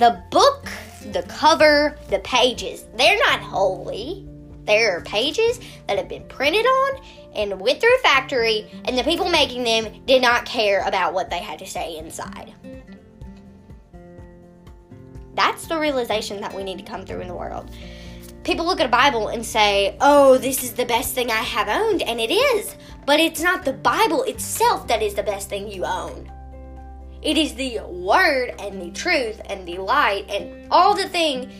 The 0.00 0.22
book, 0.30 0.66
the 1.12 1.22
cover, 1.24 1.94
the 2.08 2.20
pages, 2.20 2.86
they're 2.96 3.18
not 3.18 3.40
holy. 3.40 4.26
There 4.64 4.96
are 4.96 5.02
pages 5.02 5.60
that 5.86 5.98
have 5.98 6.08
been 6.08 6.26
printed 6.26 6.64
on 6.64 7.02
and 7.34 7.60
went 7.60 7.82
through 7.82 7.94
a 7.96 7.98
factory, 7.98 8.66
and 8.86 8.96
the 8.96 9.04
people 9.04 9.28
making 9.28 9.62
them 9.62 10.02
did 10.06 10.22
not 10.22 10.46
care 10.46 10.88
about 10.88 11.12
what 11.12 11.28
they 11.28 11.40
had 11.40 11.58
to 11.58 11.66
say 11.66 11.98
inside. 11.98 12.54
That's 15.34 15.66
the 15.66 15.78
realization 15.78 16.40
that 16.40 16.54
we 16.54 16.64
need 16.64 16.78
to 16.78 16.84
come 16.84 17.04
through 17.04 17.20
in 17.20 17.28
the 17.28 17.34
world. 17.34 17.70
People 18.42 18.64
look 18.64 18.80
at 18.80 18.86
a 18.86 18.88
Bible 18.88 19.28
and 19.28 19.44
say, 19.44 19.98
Oh, 20.00 20.38
this 20.38 20.64
is 20.64 20.72
the 20.72 20.86
best 20.86 21.14
thing 21.14 21.30
I 21.30 21.42
have 21.42 21.68
owned, 21.68 22.00
and 22.00 22.18
it 22.18 22.32
is. 22.32 22.74
But 23.04 23.20
it's 23.20 23.42
not 23.42 23.66
the 23.66 23.74
Bible 23.74 24.22
itself 24.22 24.86
that 24.86 25.02
is 25.02 25.12
the 25.12 25.22
best 25.22 25.50
thing 25.50 25.70
you 25.70 25.84
own. 25.84 26.32
It 27.22 27.36
is 27.36 27.54
the 27.54 27.80
Word 27.80 28.54
and 28.58 28.80
the 28.80 28.90
truth 28.90 29.40
and 29.46 29.66
the 29.66 29.78
light 29.78 30.28
and 30.30 30.68
all 30.70 30.94
the 30.94 31.08
thing 31.08 31.50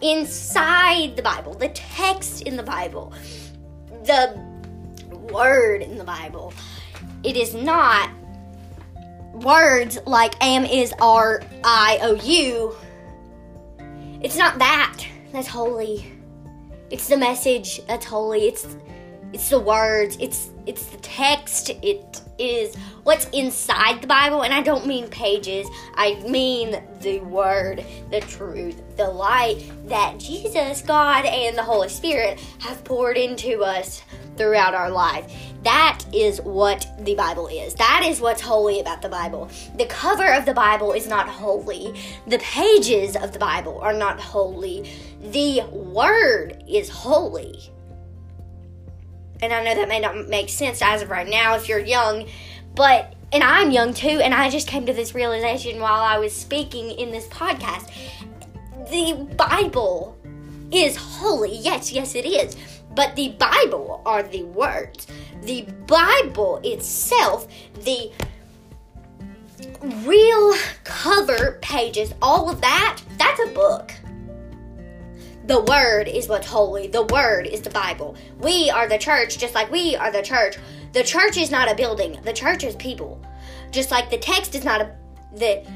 inside 0.00 1.16
the 1.16 1.22
Bible, 1.22 1.54
the 1.54 1.68
text 1.68 2.42
in 2.42 2.56
the 2.56 2.62
Bible, 2.62 3.12
the 4.04 4.34
word 5.30 5.82
in 5.82 5.96
the 5.96 6.04
Bible. 6.04 6.52
It 7.22 7.36
is 7.36 7.54
not 7.54 8.10
words 9.32 9.98
like 10.06 10.34
am, 10.44 10.64
is, 10.64 10.92
are, 11.00 11.42
I, 11.64 11.98
o, 12.02 12.14
you. 12.14 12.74
It's 14.20 14.36
not 14.36 14.58
that. 14.58 15.04
That's 15.32 15.48
holy. 15.48 16.12
It's 16.90 17.08
the 17.08 17.16
message 17.16 17.84
that's 17.86 18.04
holy. 18.04 18.46
It's 18.46 18.76
it's 19.32 19.48
the 19.48 19.58
words. 19.58 20.18
It's 20.20 20.50
it's 20.66 20.86
the 20.86 20.98
text. 20.98 21.70
It 21.70 22.20
is 22.38 22.76
what's 23.04 23.28
inside 23.30 24.00
the 24.00 24.06
Bible, 24.06 24.42
and 24.42 24.54
I 24.54 24.62
don't 24.62 24.86
mean 24.86 25.08
pages. 25.08 25.68
I 25.94 26.14
mean 26.26 26.82
the 27.00 27.20
word, 27.20 27.84
the 28.10 28.20
truth, 28.20 28.80
the 28.96 29.08
light 29.08 29.70
that 29.86 30.18
Jesus, 30.18 30.82
God, 30.82 31.24
and 31.24 31.56
the 31.56 31.62
Holy 31.62 31.88
Spirit 31.88 32.40
have 32.60 32.84
poured 32.84 33.16
into 33.16 33.62
us 33.62 34.02
throughout 34.36 34.74
our 34.74 34.90
life. 34.90 35.32
That 35.62 36.04
is 36.12 36.40
what 36.40 36.86
the 37.00 37.14
Bible 37.14 37.46
is. 37.46 37.74
That 37.74 38.02
is 38.04 38.20
what's 38.20 38.40
holy 38.40 38.80
about 38.80 39.02
the 39.02 39.08
Bible. 39.08 39.48
The 39.76 39.86
cover 39.86 40.32
of 40.32 40.44
the 40.44 40.54
Bible 40.54 40.92
is 40.92 41.06
not 41.06 41.28
holy. 41.28 41.94
The 42.26 42.38
pages 42.38 43.16
of 43.16 43.32
the 43.32 43.38
Bible 43.38 43.78
are 43.80 43.92
not 43.92 44.20
holy. 44.20 44.90
The 45.20 45.62
Word 45.70 46.64
is 46.68 46.88
holy. 46.88 47.70
And 49.40 49.52
I 49.52 49.62
know 49.64 49.74
that 49.74 49.88
may 49.88 49.98
not 49.98 50.28
make 50.28 50.48
sense 50.48 50.80
as 50.82 51.02
of 51.02 51.10
right 51.10 51.28
now 51.28 51.56
if 51.56 51.68
you're 51.68 51.80
young, 51.80 52.28
but, 52.74 53.14
and 53.32 53.42
I'm 53.42 53.70
young 53.70 53.94
too, 53.94 54.20
and 54.22 54.34
I 54.34 54.50
just 54.50 54.68
came 54.68 54.86
to 54.86 54.92
this 54.92 55.14
realization 55.14 55.80
while 55.80 56.00
I 56.00 56.18
was 56.18 56.34
speaking 56.34 56.90
in 56.92 57.10
this 57.10 57.26
podcast. 57.28 57.90
The 58.90 59.28
Bible 59.36 60.18
is 60.70 60.96
holy. 60.96 61.56
Yes, 61.56 61.92
yes, 61.92 62.14
it 62.14 62.26
is. 62.26 62.56
But 62.94 63.16
the 63.16 63.30
Bible 63.38 64.02
are 64.04 64.22
the 64.22 64.42
words. 64.44 65.06
The 65.42 65.62
Bible 65.86 66.60
itself, 66.62 67.48
the 67.84 68.12
real 70.04 70.54
cover 70.84 71.58
pages, 71.62 72.14
all 72.20 72.50
of 72.50 72.60
that, 72.60 73.00
that's 73.18 73.40
a 73.40 73.48
book. 73.52 73.92
The 75.44 75.60
Word 75.60 76.08
is 76.08 76.28
what's 76.28 76.46
holy. 76.46 76.86
The 76.86 77.02
Word 77.02 77.46
is 77.46 77.62
the 77.62 77.70
Bible. 77.70 78.16
We 78.38 78.70
are 78.70 78.88
the 78.88 78.98
church, 78.98 79.38
just 79.38 79.54
like 79.54 79.70
we 79.70 79.96
are 79.96 80.12
the 80.12 80.22
church. 80.22 80.56
The 80.92 81.02
church 81.02 81.36
is 81.36 81.50
not 81.50 81.70
a 81.70 81.74
building. 81.74 82.18
The 82.22 82.32
church 82.32 82.64
is 82.64 82.76
people. 82.76 83.20
Just 83.70 83.90
like 83.90 84.10
the 84.10 84.18
text 84.18 84.54
is 84.54 84.64
not 84.64 84.80
a 84.80 84.94
the 85.34 85.66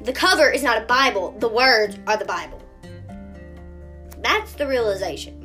the 0.00 0.12
cover 0.12 0.50
is 0.50 0.62
not 0.62 0.82
a 0.82 0.86
Bible. 0.86 1.32
The 1.38 1.48
words 1.48 1.98
are 2.06 2.16
the 2.16 2.24
Bible. 2.24 2.60
That's 4.18 4.52
the 4.54 4.66
realization. 4.66 5.44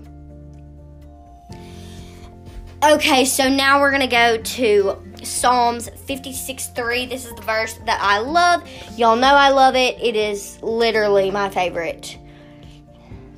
Okay, 2.83 3.23
so 3.23 3.47
now 3.47 3.79
we're 3.79 3.91
gonna 3.91 4.07
go 4.07 4.37
to 4.37 5.01
Psalms 5.23 5.89
56 5.89 6.67
3. 6.67 7.05
This 7.05 7.25
is 7.25 7.33
the 7.33 7.41
verse 7.41 7.75
that 7.85 7.99
I 8.01 8.19
love. 8.19 8.67
Y'all 8.97 9.15
know 9.15 9.33
I 9.35 9.49
love 9.49 9.75
it. 9.75 9.97
It 10.01 10.15
is 10.15 10.61
literally 10.61 11.31
my 11.31 11.49
favorite, 11.49 12.17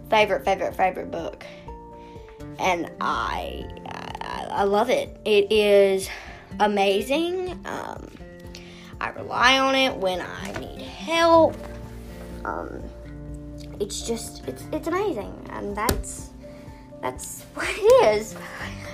favorite, 0.10 0.46
favorite, 0.46 0.76
favorite 0.76 1.12
book. 1.12 1.46
And 2.60 2.92
I, 3.02 3.66
I, 4.22 4.48
I 4.50 4.64
love 4.64 4.90
it. 4.90 5.20
It 5.26 5.52
is 5.52 6.10
amazing. 6.60 7.60
Um, 7.66 8.08
I 9.02 9.10
rely 9.10 9.60
on 9.60 9.76
it 9.76 9.96
when 9.96 10.22
I 10.22 10.52
need 10.60 10.82
help. 10.82 11.56
Um, 12.46 12.82
it's 13.80 14.08
just, 14.08 14.48
it's, 14.48 14.64
it's 14.72 14.88
amazing. 14.88 15.34
And 15.52 15.76
that's, 15.76 16.30
that's 17.02 17.42
what 17.54 17.68
it 17.70 18.20
is. 18.20 18.36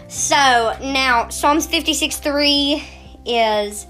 So 0.08 0.36
now 0.82 1.30
Psalms 1.30 1.66
56 1.68 2.18
3 2.18 2.84
is 3.26 3.86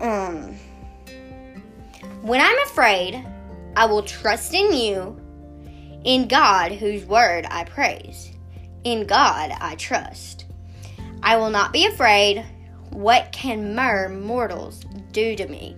um 0.00 0.56
when 2.22 2.40
I'm 2.40 2.58
afraid, 2.64 3.24
I 3.76 3.86
will 3.86 4.02
trust 4.02 4.52
in 4.52 4.72
you, 4.72 5.16
in 6.04 6.28
God 6.28 6.72
whose 6.72 7.04
word 7.04 7.46
I 7.50 7.64
praise. 7.64 8.30
In 8.84 9.06
God 9.06 9.52
I 9.60 9.74
trust. 9.76 10.46
I 11.22 11.36
will 11.36 11.50
not 11.50 11.72
be 11.72 11.86
afraid. 11.86 12.44
What 12.90 13.32
can 13.32 13.74
mere 13.74 14.08
mortals 14.08 14.84
do 15.12 15.34
to 15.36 15.46
me? 15.48 15.76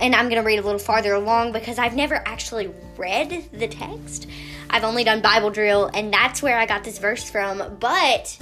and 0.00 0.14
I'm 0.14 0.28
going 0.28 0.40
to 0.40 0.46
read 0.46 0.58
a 0.58 0.62
little 0.62 0.78
farther 0.78 1.12
along 1.12 1.52
because 1.52 1.78
I've 1.78 1.94
never 1.94 2.16
actually 2.26 2.70
read 2.96 3.48
the 3.52 3.68
text. 3.68 4.26
I've 4.68 4.84
only 4.84 5.04
done 5.04 5.20
Bible 5.20 5.50
drill, 5.50 5.90
and 5.92 6.12
that's 6.12 6.42
where 6.42 6.58
I 6.58 6.66
got 6.66 6.84
this 6.84 6.98
verse 6.98 7.28
from. 7.28 7.76
But 7.78 8.36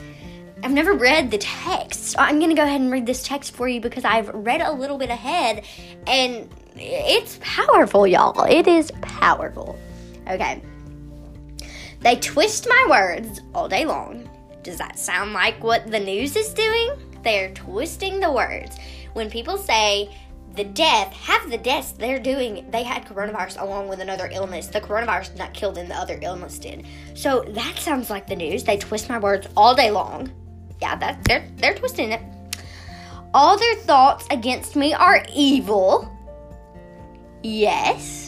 I've 0.63 0.73
never 0.73 0.93
read 0.93 1.31
the 1.31 1.39
text. 1.39 2.15
I'm 2.19 2.39
going 2.39 2.51
to 2.51 2.57
go 2.57 2.65
ahead 2.65 2.81
and 2.81 2.91
read 2.91 3.07
this 3.07 3.23
text 3.23 3.55
for 3.55 3.69
you 3.69 3.81
because 3.81 4.05
I've 4.05 4.29
read 4.29 4.61
a 4.61 4.73
little 4.73 4.99
bit 4.99 5.11
ahead, 5.11 5.65
and 6.07 6.49
it's 6.77 7.39
powerful, 7.43 8.07
y'all. 8.07 8.45
It 8.45 8.69
is 8.69 8.93
powerful. 9.03 9.79
Okay. 10.29 10.63
They 12.01 12.17
twist 12.17 12.69
my 12.69 12.87
words 12.89 13.41
all 13.55 13.69
day 13.69 13.85
long. 13.85 14.29
Does 14.63 14.79
that 14.79 14.99
sound 14.99 15.33
like 15.33 15.63
what 15.63 15.91
the 15.91 15.99
news 16.01 16.37
is 16.37 16.53
doing? 16.53 16.91
They're 17.23 17.53
twisting 17.55 18.21
the 18.21 18.31
words. 18.31 18.77
When 19.15 19.31
people 19.31 19.57
say 19.57 20.15
the 20.55 20.65
death, 20.65 21.13
half 21.13 21.49
the 21.49 21.59
deaths 21.59 21.93
they're 21.93 22.19
doing, 22.19 22.71
they 22.71 22.83
had 22.83 23.05
coronavirus 23.05 23.61
along 23.61 23.89
with 23.89 24.01
another 24.01 24.29
illness. 24.33 24.67
The 24.67 24.81
coronavirus 24.81 25.31
did 25.31 25.39
not 25.39 25.55
kill 25.55 25.73
them, 25.73 25.89
the 25.89 25.95
other 25.95 26.19
illness 26.23 26.59
did. 26.59 26.87
So 27.15 27.45
that 27.49 27.79
sounds 27.79 28.11
like 28.11 28.27
the 28.27 28.37
news. 28.37 28.65
They 28.65 28.77
twist 28.77 29.09
my 29.09 29.19
words 29.19 29.47
all 29.57 29.75
day 29.75 29.91
long. 29.91 30.33
Yeah, 30.81 30.97
that 30.97 31.25
they're 31.25 31.49
they're 31.57 31.75
twisting 31.75 32.13
it. 32.13 32.23
All 33.35 33.59
their 33.59 33.75
thoughts 33.77 34.27
against 34.31 34.77
me 34.77 34.95
are 34.95 35.25
evil. 35.35 36.11
Yes. 37.43 38.28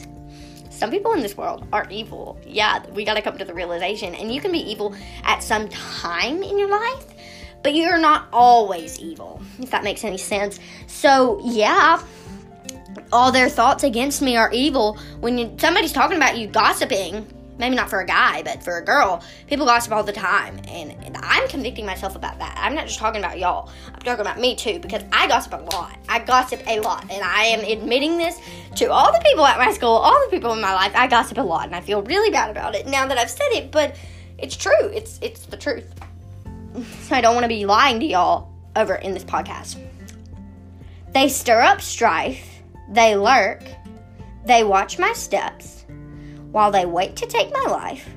Some 0.81 0.91
people 0.91 1.13
in 1.13 1.21
this 1.21 1.37
world 1.37 1.67
are 1.75 1.87
evil. 1.91 2.41
Yeah, 2.47 2.83
we 2.95 3.05
gotta 3.05 3.21
come 3.21 3.37
to 3.37 3.45
the 3.45 3.53
realization. 3.53 4.15
And 4.15 4.33
you 4.33 4.41
can 4.41 4.51
be 4.51 4.61
evil 4.61 4.97
at 5.25 5.43
some 5.43 5.69
time 5.69 6.43
in 6.43 6.59
your 6.59 6.71
life, 6.71 7.05
but 7.63 7.75
you're 7.75 7.99
not 7.99 8.29
always 8.33 8.99
evil, 8.99 9.43
if 9.59 9.71
that 9.73 9.85
makes 9.85 10.05
any 10.05 10.17
sense. 10.17 10.59
So, 10.87 11.39
yeah, 11.45 12.03
all 13.13 13.31
their 13.31 13.51
thoughts 13.51 13.85
against 13.85 14.23
me 14.23 14.39
are 14.39 14.51
evil. 14.53 14.97
When 15.21 15.37
you, 15.37 15.55
somebody's 15.59 15.93
talking 15.93 16.17
about 16.17 16.39
you 16.39 16.47
gossiping, 16.47 17.27
maybe 17.61 17.77
not 17.77 17.89
for 17.89 18.01
a 18.01 18.07
guy, 18.07 18.43
but 18.43 18.63
for 18.63 18.79
a 18.79 18.85
girl, 18.85 19.23
people 19.47 19.67
gossip 19.67 19.93
all 19.93 20.03
the 20.03 20.13
time. 20.13 20.59
And, 20.67 20.93
and, 21.05 21.17
I'm 21.23 21.47
convicting 21.49 21.87
myself 21.87 22.17
about 22.17 22.39
that. 22.39 22.59
I'm 22.59 22.75
not 22.75 22.87
just 22.87 22.99
talking 22.99 23.21
about 23.21 23.39
y'all, 23.39 23.71
I'm 23.87 24.01
talking 24.01 24.23
about 24.23 24.41
me 24.41 24.57
too, 24.57 24.81
because 24.81 25.05
I 25.13 25.29
gossip 25.29 25.53
a 25.53 25.57
lot. 25.77 25.97
I 26.09 26.19
gossip 26.19 26.63
a 26.67 26.81
lot. 26.81 27.03
And 27.11 27.23
I 27.23 27.45
am 27.45 27.61
admitting 27.61 28.17
this 28.17 28.41
to 28.77 28.91
all 28.91 29.13
the 29.13 29.21
people 29.21 29.45
at 29.45 29.59
my 29.59 29.71
school, 29.73 29.91
all 29.91 30.19
the 30.25 30.31
people 30.31 30.53
in 30.53 30.61
my 30.61 30.75
life. 30.75 30.93
I 30.95 31.07
gossip 31.07 31.39
a 31.39 31.43
lot, 31.43 31.67
and 31.67 31.77
I 31.77 31.83
feel 31.83 32.03
really 32.03 32.31
bad 32.31 32.51
about 32.51 32.75
it 32.75 32.87
now 32.87 33.07
that 33.07 33.19
I've 33.19 33.31
said 33.31 33.49
it, 33.53 33.71
but 33.71 33.95
it's 34.39 34.57
true. 34.57 34.89
It's, 34.93 35.19
it's 35.23 35.47
the 35.47 35.57
truth. 35.57 35.93
I 37.11 37.21
don't 37.21 37.35
want 37.35 37.45
to 37.45 37.49
be 37.49 37.67
lying 37.67 38.01
to 38.01 38.07
y'all 38.07 38.51
over 38.75 38.95
in 38.95 39.13
this 39.13 39.25
podcast. 39.25 39.79
They 41.13 41.29
stir 41.29 41.61
up 41.61 41.81
strife, 41.81 42.63
they 42.89 43.17
lurk, 43.17 43.63
they 44.47 44.65
watch 44.65 44.99
my 44.99 45.13
steps. 45.13 45.80
While 46.53 46.71
they 46.71 46.85
wait 46.85 47.17
to 47.17 47.27
take 47.27 47.53
my 47.53 47.71
life, 47.71 48.09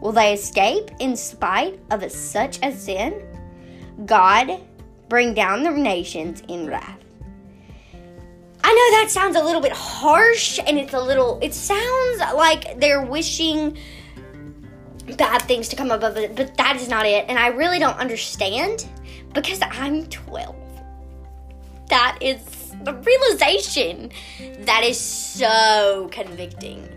will 0.00 0.12
they 0.12 0.32
escape 0.32 0.90
in 1.00 1.16
spite 1.16 1.80
of 1.90 2.08
such 2.10 2.58
a 2.62 2.72
sin? 2.72 3.26
God, 4.06 4.60
bring 5.08 5.34
down 5.34 5.62
the 5.64 5.70
nations 5.70 6.42
in 6.48 6.68
wrath. 6.68 6.98
I 8.62 8.72
know 8.72 8.98
that 9.00 9.10
sounds 9.10 9.36
a 9.36 9.42
little 9.42 9.60
bit 9.60 9.72
harsh 9.72 10.60
and 10.64 10.78
it's 10.78 10.94
a 10.94 11.00
little, 11.00 11.38
it 11.42 11.52
sounds 11.52 12.20
like 12.36 12.78
they're 12.78 13.02
wishing 13.02 13.76
bad 15.16 15.42
things 15.42 15.68
to 15.68 15.76
come 15.76 15.90
above 15.90 16.16
it, 16.16 16.36
but 16.36 16.56
that 16.56 16.76
is 16.76 16.88
not 16.88 17.06
it. 17.06 17.24
And 17.28 17.38
I 17.38 17.48
really 17.48 17.80
don't 17.80 17.98
understand 17.98 18.86
because 19.34 19.58
I'm 19.62 20.06
12. 20.06 20.54
That 21.88 22.18
is 22.20 22.72
the 22.84 22.94
realization 22.94 24.12
that 24.60 24.84
is 24.84 24.98
so 24.98 26.08
convicting 26.12 26.88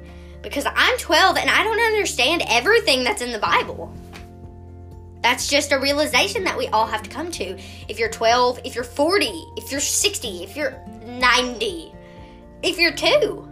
because 0.44 0.66
I'm 0.68 0.98
12 1.00 1.38
and 1.38 1.50
I 1.50 1.64
don't 1.64 1.80
understand 1.80 2.44
everything 2.48 3.04
that's 3.04 3.22
in 3.22 3.32
the 3.32 3.40
Bible. 3.40 3.92
That's 5.24 5.48
just 5.48 5.72
a 5.72 5.80
realization 5.80 6.44
that 6.44 6.58
we 6.58 6.68
all 6.68 6.86
have 6.86 7.02
to 7.04 7.10
come 7.10 7.32
to. 7.32 7.58
If 7.88 7.98
you're 7.98 8.10
12, 8.10 8.60
if 8.66 8.76
you're 8.76 8.84
40, 8.84 9.26
if 9.56 9.72
you're 9.72 9.80
60, 9.80 10.44
if 10.44 10.56
you're 10.58 10.78
90, 11.02 11.94
if 12.62 12.78
you're 12.78 12.92
2, 12.92 13.50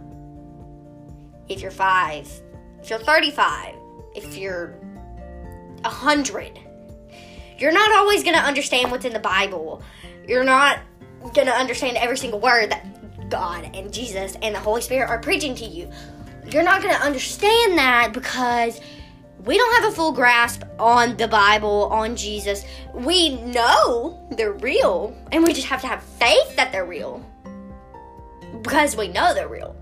if 1.48 1.62
you're 1.62 1.70
5, 1.70 2.42
if 2.82 2.90
you're 2.90 2.98
35, 2.98 3.74
if 4.14 4.36
you're 4.36 4.78
hundred. 5.84 6.58
You're 7.58 7.72
not 7.72 7.92
always 7.92 8.22
going 8.22 8.36
to 8.36 8.42
understand 8.42 8.90
what's 8.90 9.04
in 9.04 9.12
the 9.12 9.18
Bible. 9.18 9.82
You're 10.26 10.44
not 10.44 10.80
going 11.34 11.46
to 11.46 11.54
understand 11.54 11.96
every 11.96 12.18
single 12.18 12.40
word 12.40 12.70
that 12.70 13.30
God 13.30 13.70
and 13.74 13.92
Jesus 13.92 14.36
and 14.42 14.54
the 14.54 14.60
Holy 14.60 14.82
Spirit 14.82 15.08
are 15.08 15.18
preaching 15.18 15.54
to 15.56 15.64
you. 15.64 15.90
You're 16.52 16.62
not 16.62 16.82
going 16.82 16.94
to 16.94 17.00
understand 17.00 17.78
that 17.78 18.12
because 18.12 18.80
we 19.44 19.56
don't 19.56 19.82
have 19.82 19.92
a 19.92 19.96
full 19.96 20.12
grasp 20.12 20.64
on 20.78 21.16
the 21.16 21.26
Bible, 21.26 21.88
on 21.90 22.14
Jesus. 22.14 22.64
We 22.92 23.36
know 23.36 24.26
they're 24.32 24.52
real, 24.52 25.16
and 25.32 25.42
we 25.44 25.54
just 25.54 25.66
have 25.68 25.80
to 25.80 25.86
have 25.86 26.02
faith 26.02 26.56
that 26.56 26.70
they're 26.70 26.84
real 26.84 27.24
because 28.62 28.96
we 28.96 29.08
know 29.08 29.32
they're 29.34 29.48
real. 29.48 29.74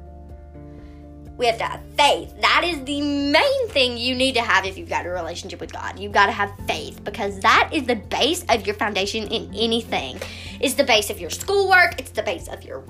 We 1.37 1.47
have 1.47 1.59
to 1.59 1.65
have 1.65 1.81
faith. 1.97 2.39
That 2.41 2.63
is 2.65 2.85
the 2.85 3.01
main 3.01 3.69
thing 3.69 3.97
you 3.97 4.15
need 4.15 4.35
to 4.35 4.43
have 4.43 4.65
if 4.65 4.77
you've 4.77 4.91
got 4.91 5.07
a 5.07 5.11
relationship 5.11 5.61
with 5.61 5.73
God. 5.73 5.99
You've 5.99 6.13
got 6.13 6.27
to 6.27 6.33
have 6.33 6.53
faith 6.67 7.03
because 7.03 7.41
that 7.41 7.71
is 7.73 7.85
the 7.85 7.97
base 7.97 8.45
of 8.49 8.67
your 8.67 8.77
foundation 8.77 9.27
in 9.29 9.51
anything. 9.55 10.21
It's 10.61 10.75
the 10.75 10.85
base 10.85 11.11
of 11.11 11.19
your 11.19 11.31
schoolwork, 11.31 11.99
it's 11.99 12.11
the 12.11 12.23
base 12.23 12.47
of 12.49 12.63
your 12.63 12.85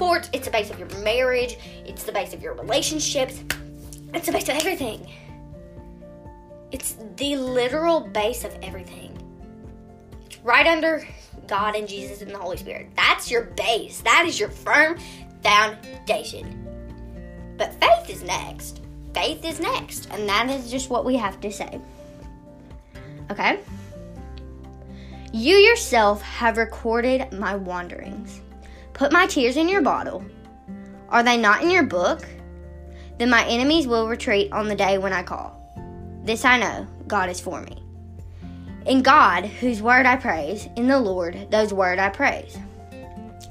sports, 0.00 0.30
it's 0.32 0.46
the 0.46 0.50
base 0.50 0.70
of 0.70 0.78
your 0.78 0.88
marriage, 1.04 1.58
it's 1.84 2.04
the 2.04 2.12
base 2.12 2.32
of 2.32 2.42
your 2.42 2.54
relationships, 2.54 3.44
it's 4.14 4.24
the 4.24 4.32
base 4.32 4.48
of 4.48 4.56
everything. 4.56 5.06
It's 6.72 6.96
the 7.16 7.36
literal 7.36 8.00
base 8.00 8.44
of 8.44 8.56
everything. 8.62 9.14
It's 10.24 10.38
right 10.38 10.66
under 10.66 11.06
God 11.46 11.76
and 11.76 11.86
Jesus 11.86 12.22
and 12.22 12.30
the 12.30 12.38
Holy 12.38 12.56
Spirit. 12.56 12.88
That's 12.96 13.30
your 13.30 13.42
base. 13.42 14.00
That 14.00 14.24
is 14.26 14.40
your 14.40 14.48
firm 14.48 14.96
foundation. 15.42 16.64
But 17.58 17.74
faith 17.74 18.08
is 18.08 18.22
next. 18.22 18.80
Faith 19.12 19.44
is 19.44 19.60
next. 19.60 20.08
And 20.12 20.26
that 20.30 20.48
is 20.48 20.70
just 20.70 20.88
what 20.88 21.04
we 21.04 21.16
have 21.16 21.38
to 21.42 21.52
say. 21.52 21.78
Okay? 23.30 23.60
You 25.34 25.56
yourself 25.56 26.22
have 26.22 26.56
recorded 26.56 27.34
my 27.34 27.54
wanderings. 27.54 28.40
Put 28.92 29.12
my 29.12 29.26
tears 29.26 29.56
in 29.56 29.68
your 29.68 29.82
bottle. 29.82 30.24
Are 31.08 31.22
they 31.22 31.36
not 31.36 31.62
in 31.62 31.70
your 31.70 31.82
book? 31.82 32.26
Then 33.18 33.30
my 33.30 33.44
enemies 33.46 33.86
will 33.86 34.08
retreat 34.08 34.52
on 34.52 34.68
the 34.68 34.74
day 34.74 34.98
when 34.98 35.12
I 35.12 35.22
call. 35.22 35.56
This 36.24 36.44
I 36.44 36.58
know 36.58 36.86
God 37.06 37.28
is 37.28 37.40
for 37.40 37.60
me. 37.62 37.82
In 38.86 39.02
God, 39.02 39.44
whose 39.44 39.82
word 39.82 40.06
I 40.06 40.16
praise, 40.16 40.68
in 40.76 40.88
the 40.88 40.98
Lord, 40.98 41.50
those 41.50 41.72
word 41.72 41.98
I 41.98 42.08
praise. 42.08 42.56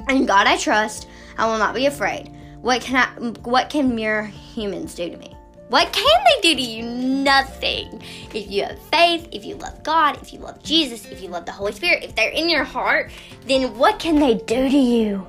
In 0.09 0.25
God 0.25 0.47
I 0.47 0.57
trust, 0.57 1.07
I 1.37 1.45
will 1.45 1.57
not 1.57 1.75
be 1.75 1.85
afraid. 1.85 2.31
What 2.61 2.81
can 2.81 2.95
I, 2.95 3.29
what 3.41 3.69
can 3.69 3.95
mere 3.95 4.23
humans 4.25 4.95
do 4.95 5.09
to 5.09 5.17
me? 5.17 5.35
What 5.69 5.93
can 5.93 6.23
they 6.25 6.49
do 6.49 6.55
to 6.55 6.61
you? 6.61 6.83
Nothing. 6.83 8.01
If 8.33 8.49
you 8.49 8.63
have 8.63 8.79
faith, 8.79 9.29
if 9.31 9.45
you 9.45 9.55
love 9.55 9.83
God, 9.83 10.19
if 10.21 10.33
you 10.33 10.39
love 10.39 10.61
Jesus, 10.63 11.05
if 11.05 11.21
you 11.21 11.29
love 11.29 11.45
the 11.45 11.51
Holy 11.51 11.71
Spirit, 11.71 12.03
if 12.03 12.15
they're 12.15 12.31
in 12.31 12.49
your 12.49 12.63
heart, 12.63 13.11
then 13.45 13.77
what 13.77 13.99
can 13.99 14.19
they 14.19 14.33
do 14.33 14.69
to 14.69 14.77
you? 14.77 15.27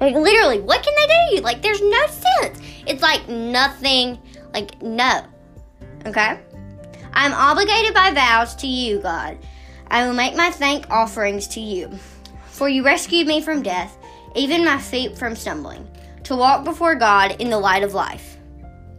Like 0.00 0.14
literally, 0.14 0.60
what 0.60 0.82
can 0.82 0.94
they 0.94 1.06
do 1.06 1.30
to 1.30 1.36
you? 1.36 1.40
Like 1.40 1.62
there's 1.62 1.80
no 1.80 2.06
sense. 2.06 2.60
It's 2.86 3.02
like 3.02 3.26
nothing, 3.28 4.18
like 4.52 4.80
no. 4.82 5.24
Okay? 6.04 6.38
I'm 7.14 7.32
obligated 7.32 7.94
by 7.94 8.12
vows 8.12 8.54
to 8.56 8.66
you, 8.66 9.00
God. 9.00 9.38
I 9.90 10.06
will 10.06 10.14
make 10.14 10.36
my 10.36 10.50
thank 10.50 10.90
offerings 10.90 11.48
to 11.48 11.60
you. 11.60 11.90
For 12.50 12.68
you 12.68 12.84
rescued 12.84 13.26
me 13.26 13.40
from 13.40 13.62
death, 13.62 13.96
even 14.34 14.64
my 14.64 14.78
feet 14.78 15.16
from 15.16 15.34
stumbling 15.34 15.88
to 16.24 16.36
walk 16.36 16.64
before 16.64 16.94
God 16.94 17.36
in 17.40 17.48
the 17.48 17.58
light 17.58 17.82
of 17.82 17.94
life. 17.94 18.37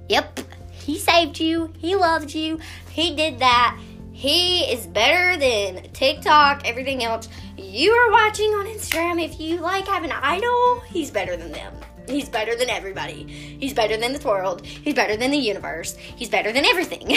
Yep, 0.10 0.40
He 0.72 0.98
saved 1.00 1.40
you, 1.40 1.72
He 1.78 1.96
loved 1.96 2.34
you, 2.34 2.60
He 2.92 3.16
did 3.16 3.40
that. 3.40 3.80
He 4.12 4.64
is 4.64 4.86
better 4.86 5.38
than 5.38 5.90
TikTok, 5.94 6.68
everything 6.68 7.04
else 7.04 7.30
you 7.58 7.92
are 7.92 8.12
watching 8.12 8.50
on 8.50 8.66
Instagram. 8.66 9.24
If 9.24 9.40
you 9.40 9.60
like 9.60 9.88
have 9.88 10.04
an 10.04 10.12
idol, 10.12 10.82
He's 10.90 11.12
better 11.12 11.38
than 11.38 11.52
them. 11.52 11.74
He's 12.08 12.28
better 12.28 12.56
than 12.56 12.70
everybody. 12.70 13.24
He's 13.60 13.74
better 13.74 13.96
than 13.96 14.14
this 14.14 14.26
world. 14.26 14.66
He's 14.66 14.96
better 14.96 15.16
than 15.16 15.30
the 15.32 15.38
universe. 15.38 15.96
He's 15.96 16.30
better 16.30 16.52
than 16.52 16.66
everything. 16.66 17.16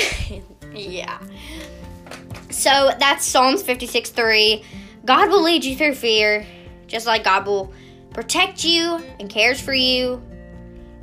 yeah. 0.75 1.19
So 2.51 2.93
that's 2.99 3.25
Psalms 3.25 3.63
56 3.63 4.11
3. 4.11 4.63
God 5.05 5.31
will 5.31 5.43
lead 5.43 5.65
you 5.65 5.75
through 5.75 5.95
fear, 5.95 6.47
just 6.87 7.07
like 7.07 7.25
God 7.25 7.47
will 7.47 7.73
protect 8.13 8.65
you 8.65 9.03
and 9.19 9.31
cares 9.31 9.61
for 9.61 9.73
you. 9.73 10.23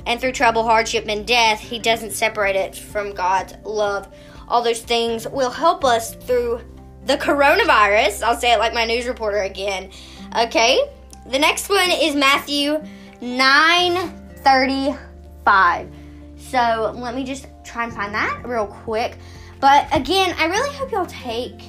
And 0.06 0.20
through 0.20 0.32
trouble, 0.32 0.64
hardship, 0.64 1.06
and 1.08 1.26
death, 1.26 1.60
He 1.60 1.78
doesn't 1.78 2.12
separate 2.12 2.56
it 2.56 2.74
from 2.74 3.14
God's 3.14 3.54
love. 3.64 4.08
All 4.48 4.62
those 4.62 4.80
things 4.80 5.28
will 5.28 5.50
help 5.50 5.84
us 5.84 6.14
through 6.14 6.62
the 7.06 7.16
coronavirus. 7.16 8.22
I'll 8.22 8.36
say 8.36 8.52
it 8.52 8.58
like 8.58 8.74
my 8.74 8.84
news 8.84 9.06
reporter 9.06 9.42
again. 9.42 9.90
Okay? 10.36 10.80
The 11.26 11.38
next 11.38 11.68
one 11.68 11.90
is 11.90 12.14
Matthew 12.14 12.82
935. 13.20 15.88
So 16.36 16.94
let 16.96 17.14
me 17.14 17.24
just 17.24 17.48
try 17.64 17.84
and 17.84 17.92
find 17.92 18.14
that 18.14 18.42
real 18.44 18.66
quick. 18.66 19.18
But 19.60 19.86
again, 19.92 20.34
I 20.38 20.46
really 20.46 20.74
hope 20.74 20.90
y'all 20.90 21.06
take 21.06 21.60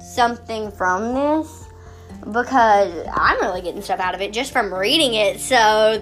something 0.00 0.70
from 0.70 1.14
this 1.14 1.61
because 2.30 3.06
I'm 3.12 3.40
really 3.40 3.62
getting 3.62 3.82
stuff 3.82 4.00
out 4.00 4.14
of 4.14 4.20
it 4.20 4.32
just 4.32 4.52
from 4.52 4.72
reading 4.72 5.14
it. 5.14 5.40
So 5.40 5.54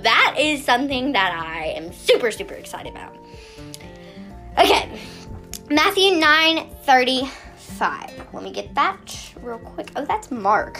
that 0.03 0.37
is 0.39 0.65
something 0.65 1.13
that 1.13 1.33
I 1.33 1.67
am 1.69 1.93
super, 1.93 2.31
super 2.31 2.55
excited 2.55 2.93
about. 2.93 3.17
Okay, 4.59 4.99
Matthew 5.71 6.17
9 6.17 6.69
35. 6.83 8.27
Let 8.33 8.43
me 8.43 8.53
get 8.53 8.75
that 8.75 9.33
real 9.41 9.59
quick. 9.59 9.91
Oh, 9.97 10.05
that's 10.05 10.31
Mark. 10.31 10.79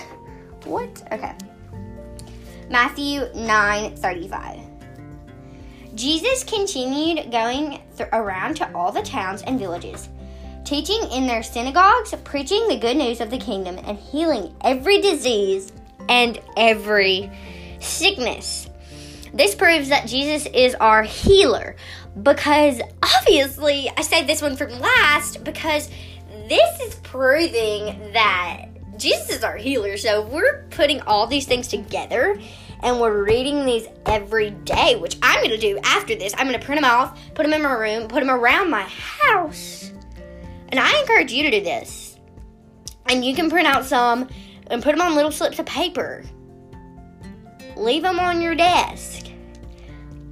What? 0.64 1.03
Okay. 1.12 1.35
Matthew 2.68 3.29
9 3.35 3.96
35. 3.96 4.61
Jesus 5.94 6.44
continued 6.44 7.33
going 7.33 7.81
th- 7.96 8.09
around 8.12 8.57
to 8.57 8.74
all 8.74 8.92
the 8.92 9.03
towns 9.03 9.42
and 9.42 9.59
villages, 9.59 10.09
teaching 10.64 11.00
in 11.12 11.26
their 11.26 11.42
synagogues, 11.42 12.14
preaching 12.24 12.66
the 12.68 12.78
good 12.78 12.96
news 12.96 13.20
of 13.20 13.30
the 13.30 13.38
kingdom, 13.38 13.78
and 13.84 13.98
healing 13.98 14.54
every 14.62 15.00
disease 15.00 15.72
and 16.08 16.40
every 16.56 17.30
sickness. 17.80 18.68
This 19.32 19.54
proves 19.54 19.88
that 19.88 20.06
Jesus 20.06 20.46
is 20.52 20.74
our 20.74 21.02
healer 21.02 21.76
because 22.22 22.80
obviously 23.18 23.90
I 23.96 24.02
saved 24.02 24.28
this 24.28 24.42
one 24.42 24.56
from 24.56 24.70
last 24.80 25.44
because 25.44 25.88
this 26.48 26.80
is 26.80 26.96
proving 26.96 28.12
that 28.12 28.66
Jesus 28.96 29.30
is 29.30 29.44
our 29.44 29.56
healer. 29.56 29.96
So 29.96 30.22
we're 30.26 30.64
putting 30.70 31.00
all 31.02 31.26
these 31.26 31.46
things 31.46 31.68
together 31.68 32.38
and 32.82 33.00
we're 33.00 33.24
reading 33.24 33.64
these 33.64 33.86
every 34.06 34.50
day, 34.50 34.96
which 34.96 35.16
I'm 35.22 35.38
going 35.38 35.50
to 35.50 35.58
do 35.58 35.78
after 35.84 36.14
this. 36.14 36.34
I'm 36.36 36.46
going 36.48 36.58
to 36.58 36.64
print 36.64 36.80
them 36.80 36.90
off, 36.90 37.18
put 37.34 37.44
them 37.44 37.52
in 37.52 37.62
my 37.62 37.72
room, 37.72 38.08
put 38.08 38.20
them 38.20 38.30
around 38.30 38.70
my 38.70 38.82
house. 38.82 39.89
And 40.70 40.78
I 40.78 41.00
encourage 41.00 41.33
you 41.33 41.42
to 41.44 41.50
do 41.50 41.62
this. 41.62 42.18
And 43.06 43.24
you 43.24 43.35
can 43.35 43.50
print 43.50 43.66
out 43.66 43.85
some 43.85 44.28
and 44.68 44.83
put 44.83 44.92
them 44.92 45.00
on 45.00 45.14
little 45.14 45.33
slips 45.33 45.59
of 45.59 45.66
paper. 45.66 46.24
Leave 47.76 48.02
them 48.02 48.20
on 48.20 48.40
your 48.40 48.54
desk. 48.54 49.26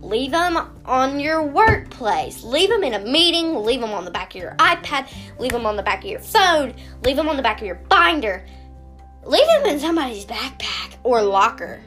Leave 0.01 0.31
them 0.31 0.57
on 0.85 1.19
your 1.19 1.43
workplace. 1.43 2.45
Leave 2.45 2.71
them 2.71 2.85
in 2.85 2.95
a 2.95 3.01
meeting. 3.01 3.55
Leave 3.55 3.81
them 3.81 3.91
on 3.91 4.05
the 4.05 4.11
back 4.11 4.35
of 4.35 4.41
your 4.41 4.55
iPad. 4.57 5.11
Leave 5.39 5.53
them 5.53 5.67
on 5.67 5.77
the 5.77 5.83
back 5.83 6.05
of 6.05 6.11
your 6.11 6.21
phone. 6.21 6.75
Leave 7.03 7.17
them 7.17 7.29
on 7.29 7.37
the 7.37 7.43
back 7.43 7.61
of 7.61 7.67
your 7.67 7.77
binder. 7.89 8.47
Leave 9.25 9.47
them 9.47 9.67
in 9.67 9.81
somebody's 9.81 10.25
backpack 10.25 10.95
or 11.03 11.23
locker 11.23 11.81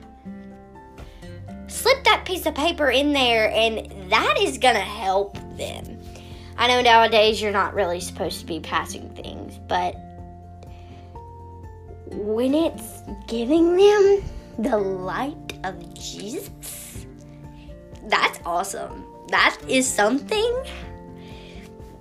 slip 1.82 2.04
that 2.04 2.26
piece 2.26 2.46
of 2.46 2.54
paper 2.54 2.92
in 2.92 3.14
there, 3.14 3.50
and 3.52 4.12
that 4.12 4.38
is 4.40 4.58
going 4.58 4.76
to 4.76 4.82
help 4.82 5.38
them. 5.58 6.01
I 6.58 6.68
know 6.68 6.82
nowadays 6.82 7.42
you're 7.42 7.52
not 7.52 7.74
really 7.74 8.00
supposed 8.00 8.40
to 8.42 8.46
be 8.46 8.60
passing 8.60 9.10
things, 9.16 9.60
but 9.68 9.96
when 12.08 12.54
it's 12.54 13.02
giving 13.28 13.78
them 13.78 14.24
the 14.60 14.78
light 14.78 15.58
of 15.64 15.94
Jesus, 15.94 17.06
that's 18.04 18.40
awesome. 18.46 19.06
That 19.30 19.58
is 19.68 19.88
something 19.88 20.64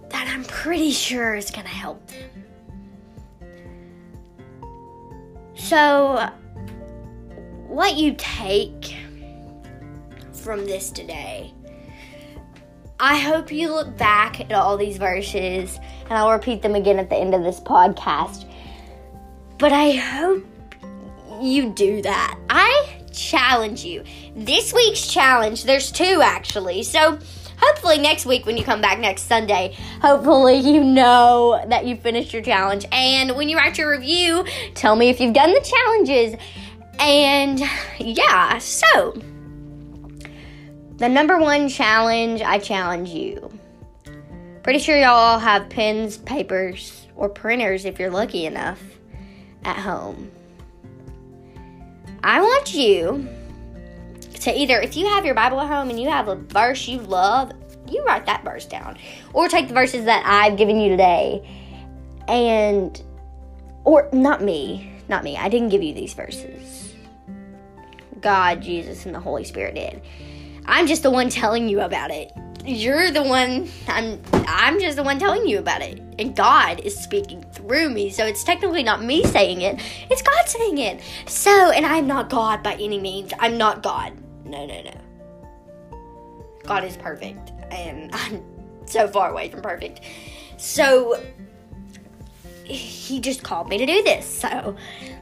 that 0.08 0.28
I'm 0.28 0.44
pretty 0.44 0.90
sure 0.90 1.34
is 1.34 1.50
going 1.50 1.66
to 1.66 1.70
help 1.72 2.04
them. 2.08 2.30
So, 5.54 6.28
what 7.68 7.94
you 7.94 8.14
take 8.18 8.96
from 10.32 10.64
this 10.64 10.90
today. 10.90 11.54
I 13.02 13.16
hope 13.18 13.50
you 13.50 13.72
look 13.72 13.96
back 13.96 14.40
at 14.42 14.52
all 14.52 14.76
these 14.76 14.98
verses, 14.98 15.80
and 16.04 16.12
I'll 16.12 16.32
repeat 16.32 16.60
them 16.60 16.74
again 16.74 16.98
at 16.98 17.08
the 17.08 17.16
end 17.16 17.34
of 17.34 17.42
this 17.42 17.58
podcast. 17.58 18.44
But 19.56 19.72
I 19.72 19.92
hope 19.92 20.44
you 21.40 21.70
do 21.70 22.02
that. 22.02 22.38
I 22.50 23.00
challenge 23.10 23.84
you. 23.84 24.04
This 24.36 24.74
week's 24.74 25.06
challenge, 25.06 25.64
there's 25.64 25.90
two 25.90 26.20
actually. 26.22 26.82
So 26.82 27.18
hopefully 27.58 27.98
next 27.98 28.26
week 28.26 28.44
when 28.44 28.58
you 28.58 28.64
come 28.64 28.82
back 28.82 28.98
next 28.98 29.22
Sunday, 29.22 29.76
hopefully 30.02 30.58
you 30.58 30.84
know 30.84 31.64
that 31.68 31.86
you 31.86 31.96
finished 31.96 32.34
your 32.34 32.42
challenge. 32.42 32.84
And 32.92 33.34
when 33.34 33.48
you 33.48 33.56
write 33.56 33.78
your 33.78 33.90
review, 33.90 34.44
tell 34.74 34.94
me 34.94 35.08
if 35.08 35.20
you've 35.20 35.34
done 35.34 35.52
the 35.52 35.60
challenges. 35.60 36.34
And 36.98 37.60
yeah, 37.98 38.58
so 38.58 39.14
the 41.00 41.08
number 41.08 41.38
one 41.38 41.70
challenge, 41.70 42.42
I 42.42 42.58
challenge 42.58 43.08
you. 43.08 43.50
Pretty 44.62 44.78
sure 44.78 44.98
y'all 44.98 45.16
all 45.16 45.38
have 45.38 45.70
pens, 45.70 46.18
papers, 46.18 47.06
or 47.16 47.30
printers 47.30 47.86
if 47.86 47.98
you're 47.98 48.10
lucky 48.10 48.44
enough 48.44 48.78
at 49.64 49.76
home. 49.76 50.30
I 52.22 52.42
want 52.42 52.74
you 52.74 53.26
to 54.40 54.52
either, 54.52 54.78
if 54.78 54.94
you 54.94 55.06
have 55.06 55.24
your 55.24 55.34
Bible 55.34 55.58
at 55.62 55.68
home 55.68 55.88
and 55.88 55.98
you 55.98 56.10
have 56.10 56.28
a 56.28 56.36
verse 56.36 56.86
you 56.86 57.00
love, 57.00 57.50
you 57.88 58.04
write 58.04 58.26
that 58.26 58.44
verse 58.44 58.66
down. 58.66 58.98
Or 59.32 59.48
take 59.48 59.68
the 59.68 59.74
verses 59.74 60.04
that 60.04 60.22
I've 60.26 60.58
given 60.58 60.78
you 60.78 60.90
today 60.90 61.48
and, 62.28 63.02
or 63.84 64.10
not 64.12 64.42
me, 64.42 64.92
not 65.08 65.24
me, 65.24 65.38
I 65.38 65.48
didn't 65.48 65.70
give 65.70 65.82
you 65.82 65.94
these 65.94 66.12
verses. 66.12 66.94
God, 68.20 68.60
Jesus, 68.60 69.06
and 69.06 69.14
the 69.14 69.20
Holy 69.20 69.44
Spirit 69.44 69.76
did. 69.76 70.02
I'm 70.70 70.86
just 70.86 71.02
the 71.02 71.10
one 71.10 71.28
telling 71.28 71.68
you 71.68 71.80
about 71.80 72.12
it. 72.12 72.32
You're 72.64 73.10
the 73.10 73.24
one 73.24 73.68
I'm 73.88 74.22
I'm 74.32 74.78
just 74.78 74.96
the 74.96 75.02
one 75.02 75.18
telling 75.18 75.46
you 75.46 75.58
about 75.58 75.82
it. 75.82 76.00
And 76.18 76.36
God 76.36 76.80
is 76.80 76.96
speaking 76.96 77.44
through 77.52 77.90
me. 77.90 78.08
So 78.08 78.24
it's 78.24 78.44
technically 78.44 78.84
not 78.84 79.02
me 79.02 79.24
saying 79.24 79.62
it. 79.62 79.80
It's 80.10 80.22
God 80.22 80.46
saying 80.46 80.78
it. 80.78 81.00
So, 81.26 81.70
and 81.70 81.84
I'm 81.84 82.06
not 82.06 82.30
God 82.30 82.62
by 82.62 82.74
any 82.74 83.00
means. 83.00 83.32
I'm 83.40 83.58
not 83.58 83.82
God. 83.82 84.12
No, 84.44 84.64
no, 84.64 84.82
no. 84.82 85.98
God 86.64 86.84
is 86.84 86.96
perfect 86.96 87.50
and 87.72 88.10
I'm 88.14 88.40
so 88.86 89.08
far 89.08 89.30
away 89.30 89.50
from 89.50 89.62
perfect. 89.62 90.02
So 90.56 91.20
he 92.64 93.18
just 93.18 93.42
called 93.42 93.68
me 93.68 93.78
to 93.78 93.86
do 93.86 94.02
this. 94.04 94.24
So 94.24 94.76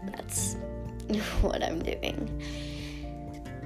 that's 0.05 0.57
what 1.41 1.63
I'm 1.63 1.83
doing. 1.83 2.43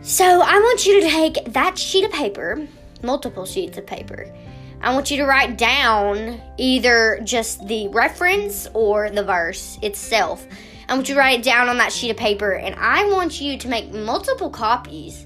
So 0.02 0.24
I 0.24 0.58
want 0.58 0.84
you 0.84 1.00
to 1.00 1.08
take 1.08 1.52
that 1.52 1.78
sheet 1.78 2.04
of 2.04 2.10
paper, 2.10 2.66
multiple 3.04 3.46
sheets 3.46 3.78
of 3.78 3.86
paper. 3.86 4.34
I 4.80 4.92
want 4.92 5.12
you 5.12 5.16
to 5.18 5.26
write 5.26 5.56
down 5.56 6.40
either 6.58 7.20
just 7.22 7.64
the 7.68 7.86
reference 7.86 8.66
or 8.74 9.10
the 9.10 9.22
verse 9.22 9.78
itself. 9.80 10.44
I 10.88 10.94
want 10.94 11.08
you 11.08 11.14
to 11.14 11.20
write 11.20 11.38
it 11.38 11.44
down 11.44 11.68
on 11.68 11.78
that 11.78 11.92
sheet 11.92 12.10
of 12.10 12.16
paper, 12.16 12.54
and 12.54 12.74
I 12.74 13.08
want 13.12 13.40
you 13.40 13.56
to 13.56 13.68
make 13.68 13.92
multiple 13.92 14.50
copies. 14.50 15.24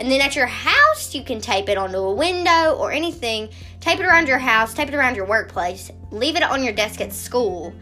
And 0.00 0.10
then 0.10 0.20
at 0.20 0.34
your 0.34 0.46
house, 0.46 1.14
you 1.14 1.22
can 1.22 1.40
tape 1.40 1.68
it 1.68 1.78
onto 1.78 1.98
a 1.98 2.12
window 2.12 2.74
or 2.74 2.90
anything. 2.90 3.48
Tape 3.78 4.00
it 4.00 4.04
around 4.04 4.26
your 4.26 4.38
house, 4.38 4.74
tape 4.74 4.88
it 4.88 4.94
around 4.94 5.14
your 5.14 5.26
workplace, 5.26 5.92
leave 6.10 6.34
it 6.34 6.42
on 6.42 6.64
your 6.64 6.72
desk 6.72 7.00
at 7.00 7.12
school. 7.12 7.72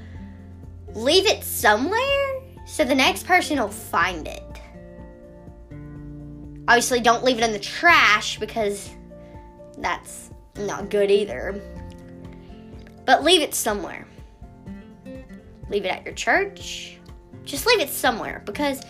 Leave 0.92 1.26
it 1.26 1.42
somewhere 1.42 2.42
so 2.66 2.84
the 2.84 2.94
next 2.94 3.26
person 3.26 3.58
will 3.58 3.68
find 3.68 4.28
it. 4.28 4.45
Obviously, 6.68 7.00
don't 7.00 7.24
leave 7.24 7.38
it 7.38 7.44
in 7.44 7.52
the 7.52 7.58
trash 7.58 8.38
because 8.38 8.90
that's 9.78 10.30
not 10.56 10.90
good 10.90 11.10
either. 11.10 11.60
But 13.04 13.22
leave 13.22 13.40
it 13.40 13.54
somewhere. 13.54 14.06
Leave 15.70 15.84
it 15.84 15.88
at 15.88 16.04
your 16.04 16.14
church. 16.14 16.98
Just 17.44 17.66
leave 17.66 17.80
it 17.80 17.88
somewhere 17.88 18.42
because 18.44 18.82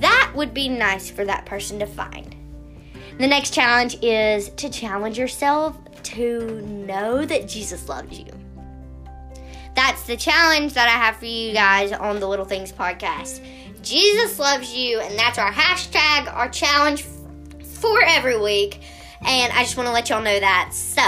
that 0.00 0.32
would 0.34 0.54
be 0.54 0.68
nice 0.68 1.10
for 1.10 1.24
that 1.24 1.44
person 1.44 1.78
to 1.80 1.86
find. 1.86 2.36
The 3.18 3.26
next 3.26 3.52
challenge 3.52 3.98
is 4.02 4.50
to 4.50 4.70
challenge 4.70 5.18
yourself 5.18 5.76
to 6.04 6.60
know 6.62 7.24
that 7.24 7.48
Jesus 7.48 7.88
loves 7.88 8.18
you. 8.18 8.26
That's 9.74 10.04
the 10.04 10.16
challenge 10.16 10.74
that 10.74 10.88
I 10.88 10.92
have 10.92 11.16
for 11.16 11.26
you 11.26 11.52
guys 11.52 11.92
on 11.92 12.20
the 12.20 12.28
Little 12.28 12.44
Things 12.44 12.72
podcast. 12.72 13.44
Jesus 13.82 14.38
loves 14.38 14.72
you, 14.74 15.00
and 15.00 15.18
that's 15.18 15.38
our 15.38 15.52
hashtag, 15.52 16.32
our 16.32 16.48
challenge 16.48 17.02
for 17.02 18.02
every 18.04 18.38
week. 18.38 18.82
And 19.24 19.52
I 19.52 19.62
just 19.62 19.76
want 19.76 19.88
to 19.88 19.92
let 19.92 20.08
y'all 20.08 20.22
know 20.22 20.40
that. 20.40 20.70
So, 20.72 21.02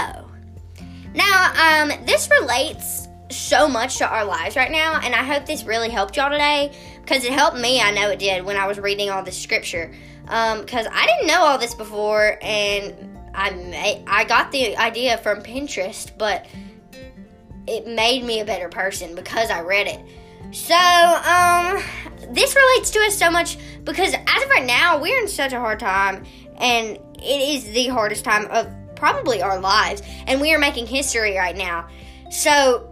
now, 1.13 1.83
um, 1.83 2.05
this 2.05 2.29
relates 2.41 3.07
so 3.29 3.67
much 3.67 3.97
to 3.97 4.07
our 4.07 4.25
lives 4.25 4.55
right 4.55 4.71
now, 4.71 4.99
and 5.01 5.15
I 5.15 5.23
hope 5.23 5.45
this 5.45 5.63
really 5.63 5.89
helped 5.89 6.17
y'all 6.17 6.29
today 6.29 6.71
because 7.01 7.23
it 7.23 7.33
helped 7.33 7.57
me. 7.57 7.81
I 7.81 7.91
know 7.91 8.09
it 8.09 8.19
did 8.19 8.43
when 8.43 8.57
I 8.57 8.67
was 8.67 8.79
reading 8.79 9.09
all 9.09 9.23
this 9.23 9.41
scripture. 9.41 9.93
Because 10.23 10.87
um, 10.87 10.93
I 10.93 11.05
didn't 11.05 11.27
know 11.27 11.41
all 11.41 11.57
this 11.57 11.75
before, 11.75 12.39
and 12.41 13.17
I 13.35 13.51
made, 13.51 14.03
I 14.07 14.23
got 14.23 14.51
the 14.51 14.75
idea 14.77 15.17
from 15.19 15.43
Pinterest, 15.43 16.11
but 16.17 16.47
it 17.67 17.87
made 17.87 18.23
me 18.23 18.39
a 18.39 18.45
better 18.45 18.69
person 18.69 19.15
because 19.15 19.49
I 19.49 19.61
read 19.61 19.87
it. 19.87 19.99
So, 20.51 20.75
um, 20.75 21.83
this 22.35 22.55
relates 22.55 22.91
to 22.91 22.99
us 22.99 23.17
so 23.17 23.31
much 23.31 23.57
because 23.83 24.13
as 24.13 24.43
of 24.43 24.49
right 24.49 24.65
now, 24.65 25.01
we're 25.01 25.19
in 25.21 25.27
such 25.27 25.53
a 25.53 25.59
hard 25.59 25.79
time, 25.79 26.25
and 26.57 26.97
it 27.17 27.55
is 27.55 27.71
the 27.71 27.87
hardest 27.87 28.25
time 28.25 28.45
of 28.51 28.67
probably 28.95 29.41
our 29.41 29.59
lives, 29.59 30.01
and 30.27 30.41
we 30.41 30.53
are 30.53 30.59
making 30.59 30.85
history 30.85 31.37
right 31.37 31.55
now. 31.55 31.87
So, 32.29 32.91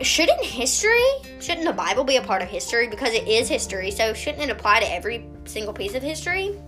shouldn't 0.00 0.44
history, 0.44 1.04
shouldn't 1.40 1.66
the 1.66 1.72
Bible 1.72 2.04
be 2.04 2.16
a 2.16 2.22
part 2.22 2.42
of 2.42 2.48
history 2.48 2.88
because 2.88 3.14
it 3.14 3.28
is 3.28 3.48
history? 3.48 3.90
So, 3.90 4.12
shouldn't 4.12 4.42
it 4.42 4.50
apply 4.50 4.80
to 4.80 4.92
every 4.92 5.28
single 5.44 5.72
piece 5.72 5.94
of 5.94 6.02
history? 6.02 6.58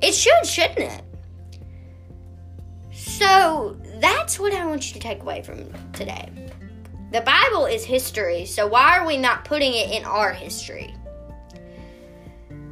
It 0.00 0.14
should, 0.14 0.44
shouldn't 0.44 0.78
it? 0.78 1.02
So, 2.92 3.76
that's 4.00 4.40
what 4.40 4.52
I 4.52 4.66
want 4.66 4.88
you 4.88 4.94
to 4.94 5.00
take 5.00 5.22
away 5.22 5.42
from 5.42 5.72
today. 5.92 6.28
The 7.12 7.20
Bible 7.20 7.66
is 7.66 7.84
history, 7.84 8.46
so 8.46 8.66
why 8.66 8.98
are 8.98 9.06
we 9.06 9.18
not 9.18 9.44
putting 9.44 9.74
it 9.74 9.90
in 9.90 10.02
our 10.06 10.32
history? 10.32 10.94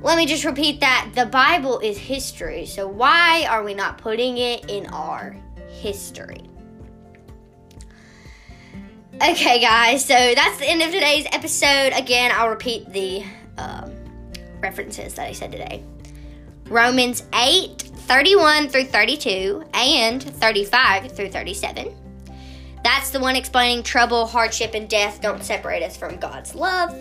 Let 0.00 0.16
me 0.16 0.24
just 0.24 0.46
repeat 0.46 0.80
that. 0.80 1.10
The 1.14 1.26
Bible 1.26 1.78
is 1.80 1.98
history, 1.98 2.64
so 2.64 2.88
why 2.88 3.44
are 3.50 3.62
we 3.62 3.74
not 3.74 3.98
putting 3.98 4.38
it 4.38 4.70
in 4.70 4.86
our 4.86 5.36
history? 5.68 6.48
Okay, 9.16 9.60
guys, 9.60 10.06
so 10.06 10.14
that's 10.14 10.56
the 10.56 10.70
end 10.70 10.80
of 10.80 10.90
today's 10.90 11.26
episode. 11.32 11.92
Again, 11.94 12.32
I'll 12.34 12.48
repeat 12.48 12.90
the 12.90 13.22
um, 13.58 13.92
references 14.62 15.12
that 15.16 15.26
I 15.26 15.32
said 15.32 15.52
today 15.52 15.84
Romans 16.64 17.24
8 17.34 17.82
31 17.82 18.70
through 18.70 18.84
32 18.84 19.64
and 19.74 20.22
35 20.22 21.12
through 21.12 21.28
37. 21.28 21.99
That's 22.82 23.10
the 23.10 23.20
one 23.20 23.36
explaining 23.36 23.82
trouble, 23.82 24.26
hardship, 24.26 24.74
and 24.74 24.88
death 24.88 25.20
don't 25.20 25.44
separate 25.44 25.82
us 25.82 25.96
from 25.96 26.16
God's 26.16 26.54
love. 26.54 26.96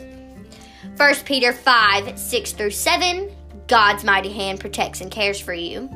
1 0.98 1.16
Peter 1.26 1.54
5 1.54 2.20
6 2.20 2.52
through 2.54 2.72
7. 2.72 3.32
God's 3.68 4.04
mighty 4.04 4.32
hand 4.32 4.60
protects 4.60 5.02
and 5.02 5.12
cares 5.12 5.40
for 5.40 5.54
you. 5.54 5.90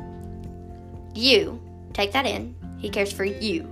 You, 1.14 1.60
take 1.92 2.12
that 2.12 2.26
in, 2.26 2.54
He 2.78 2.88
cares 2.88 3.12
for 3.12 3.24
you. 3.24 3.70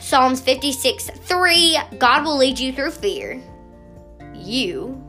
Psalms 0.00 0.40
56 0.40 1.10
3. 1.10 1.78
God 1.98 2.24
will 2.24 2.36
lead 2.36 2.58
you 2.58 2.72
through 2.72 2.90
fear. 2.90 3.42
You. 4.34 5.02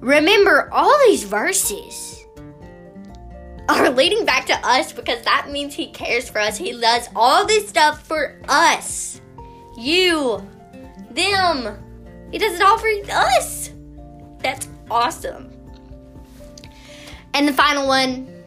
Remember 0.00 0.70
all 0.72 0.98
these 1.06 1.24
verses 1.24 2.15
are 3.68 3.90
leading 3.90 4.24
back 4.24 4.46
to 4.46 4.54
us 4.66 4.92
because 4.92 5.22
that 5.24 5.50
means 5.50 5.74
He 5.74 5.88
cares 5.88 6.28
for 6.28 6.40
us. 6.40 6.56
He 6.56 6.72
does 6.72 7.08
all 7.14 7.46
this 7.46 7.68
stuff 7.68 8.06
for 8.06 8.40
us. 8.48 9.20
You, 9.76 10.46
them. 11.10 11.78
He 12.30 12.38
does 12.38 12.54
it 12.54 12.62
all 12.62 12.78
for 12.78 12.88
us. 13.10 13.70
That's 14.40 14.68
awesome. 14.90 15.50
And 17.34 17.46
the 17.46 17.52
final 17.52 17.86
one, 17.86 18.44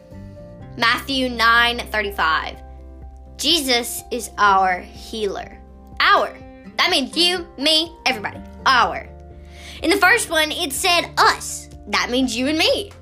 Matthew 0.76 1.28
9 1.28 1.78
35. 1.90 2.56
Jesus 3.36 4.02
is 4.10 4.30
our 4.38 4.80
healer. 4.80 5.58
Our. 6.00 6.36
That 6.76 6.90
means 6.90 7.16
you, 7.16 7.46
me, 7.56 7.94
everybody. 8.06 8.40
Our. 8.66 9.08
In 9.82 9.90
the 9.90 9.96
first 9.96 10.30
one, 10.30 10.50
it 10.50 10.72
said 10.72 11.10
us. 11.16 11.68
That 11.88 12.10
means 12.10 12.36
you 12.36 12.48
and 12.48 12.58
me. 12.58 12.92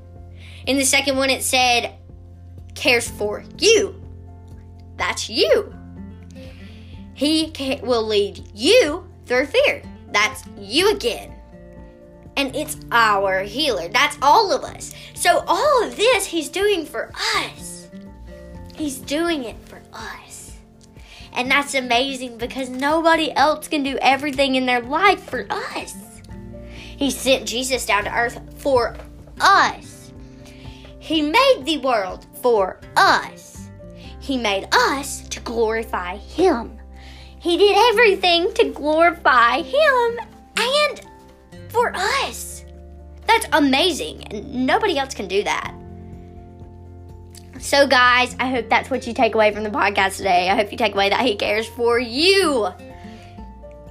In 0.67 0.77
the 0.77 0.85
second 0.85 1.17
one, 1.17 1.31
it 1.31 1.43
said 1.43 1.95
cares 2.79 3.09
for 3.11 3.45
you. 3.59 4.01
That's 4.97 5.29
you. 5.29 5.75
He 7.15 7.53
will 7.83 8.07
lead 8.07 8.49
you 8.55 9.07
through 9.27 9.47
fear. 9.47 9.83
That's 10.13 10.45
you 10.57 10.93
again. 10.93 11.35
And 12.37 12.55
it's 12.55 12.77
our 12.93 13.43
healer. 13.43 13.89
That's 13.89 14.17
all 14.23 14.53
of 14.53 14.63
us. 14.63 14.95
So, 15.15 15.43
all 15.47 15.85
of 15.85 15.97
this 15.97 16.25
he's 16.27 16.49
doing 16.49 16.87
for 16.87 17.11
us. 17.37 17.89
He's 18.77 18.99
doing 18.99 19.43
it 19.43 19.57
for 19.67 19.83
us. 19.93 20.57
And 21.33 21.51
that's 21.51 21.75
amazing 21.75 22.39
because 22.39 22.69
nobody 22.69 23.33
else 23.33 23.67
can 23.67 23.83
do 23.83 23.99
everything 24.01 24.55
in 24.55 24.67
their 24.67 24.81
life 24.81 25.29
for 25.29 25.47
us. 25.51 25.97
He 26.97 27.11
sent 27.11 27.49
Jesus 27.49 27.87
down 27.87 28.05
to 28.05 28.17
earth 28.17 28.41
for 28.61 28.97
us. 29.41 30.13
He 31.01 31.23
made 31.23 31.63
the 31.65 31.79
world 31.79 32.28
for 32.43 32.81
us. 32.97 33.69
He 34.21 34.37
made 34.37 34.69
us 34.73 35.29
to 35.29 35.41
glorify 35.41 36.17
Him. 36.17 36.79
He 37.41 37.57
did 37.57 37.77
everything 37.93 38.53
to 38.55 38.71
glorify 38.71 39.63
Him 39.63 40.19
and 40.57 41.01
for 41.69 41.93
us. 41.95 42.65
That's 43.27 43.47
amazing. 43.53 44.25
Nobody 44.47 44.99
else 44.99 45.15
can 45.15 45.29
do 45.29 45.45
that. 45.45 45.75
So, 47.59 47.87
guys, 47.87 48.37
I 48.39 48.49
hope 48.51 48.69
that's 48.69 48.89
what 48.91 49.07
you 49.07 49.13
take 49.13 49.35
away 49.35 49.53
from 49.53 49.65
the 49.65 49.71
podcast 49.71 50.17
today. 50.17 50.49
I 50.49 50.57
hope 50.57 50.71
you 50.71 50.79
take 50.79 50.95
away 50.95 51.11
that 51.11 51.21
He 51.21 51.37
cares 51.37 51.67
for 51.67 51.99
you. 51.99 52.69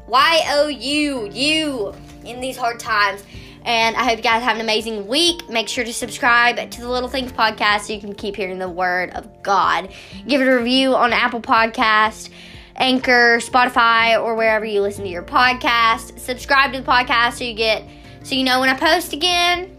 Y 0.08 0.42
O 0.50 0.68
U, 0.68 1.30
you, 1.32 1.94
in 2.24 2.40
these 2.40 2.58
hard 2.58 2.80
times. 2.80 3.24
And 3.67 3.97
I 3.97 4.06
hope 4.06 4.15
you 4.15 4.23
guys 4.23 4.43
have 4.43 4.56
an 4.56 4.62
amazing 4.62 5.08
week. 5.08 5.49
Make 5.49 5.67
sure 5.67 5.84
to 5.84 5.91
subscribe 5.91 6.71
to 6.71 6.80
the 6.80 6.89
Little 6.89 7.10
Things 7.10 7.34
podcast 7.34 7.82
so 7.82 7.93
you 7.93 7.99
can 7.99 8.15
keep 8.15 8.38
hearing 8.38 8.60
the 8.60 8.69
word 8.69 9.10
of 9.10 9.43
God. 9.43 9.93
Give 10.25 10.39
it 10.39 10.47
a 10.47 10.56
review 10.56 10.95
on 10.95 11.12
Apple 11.12 11.41
Podcast, 11.41 12.30
Anchor, 12.77 13.39
Spotify, 13.39 14.23
or 14.23 14.36
wherever 14.36 14.63
you 14.63 14.82
listen 14.82 15.03
to 15.03 15.10
your 15.10 15.21
podcast. 15.21 16.17
Subscribe 16.17 16.71
to 16.71 16.80
the 16.80 16.88
podcast 16.89 17.34
so 17.34 17.43
you 17.43 17.53
get 17.53 17.84
so 18.23 18.36
you 18.36 18.45
know 18.45 18.62
when 18.62 18.69
I 18.69 18.73
post 18.73 19.12
again. 19.12 19.75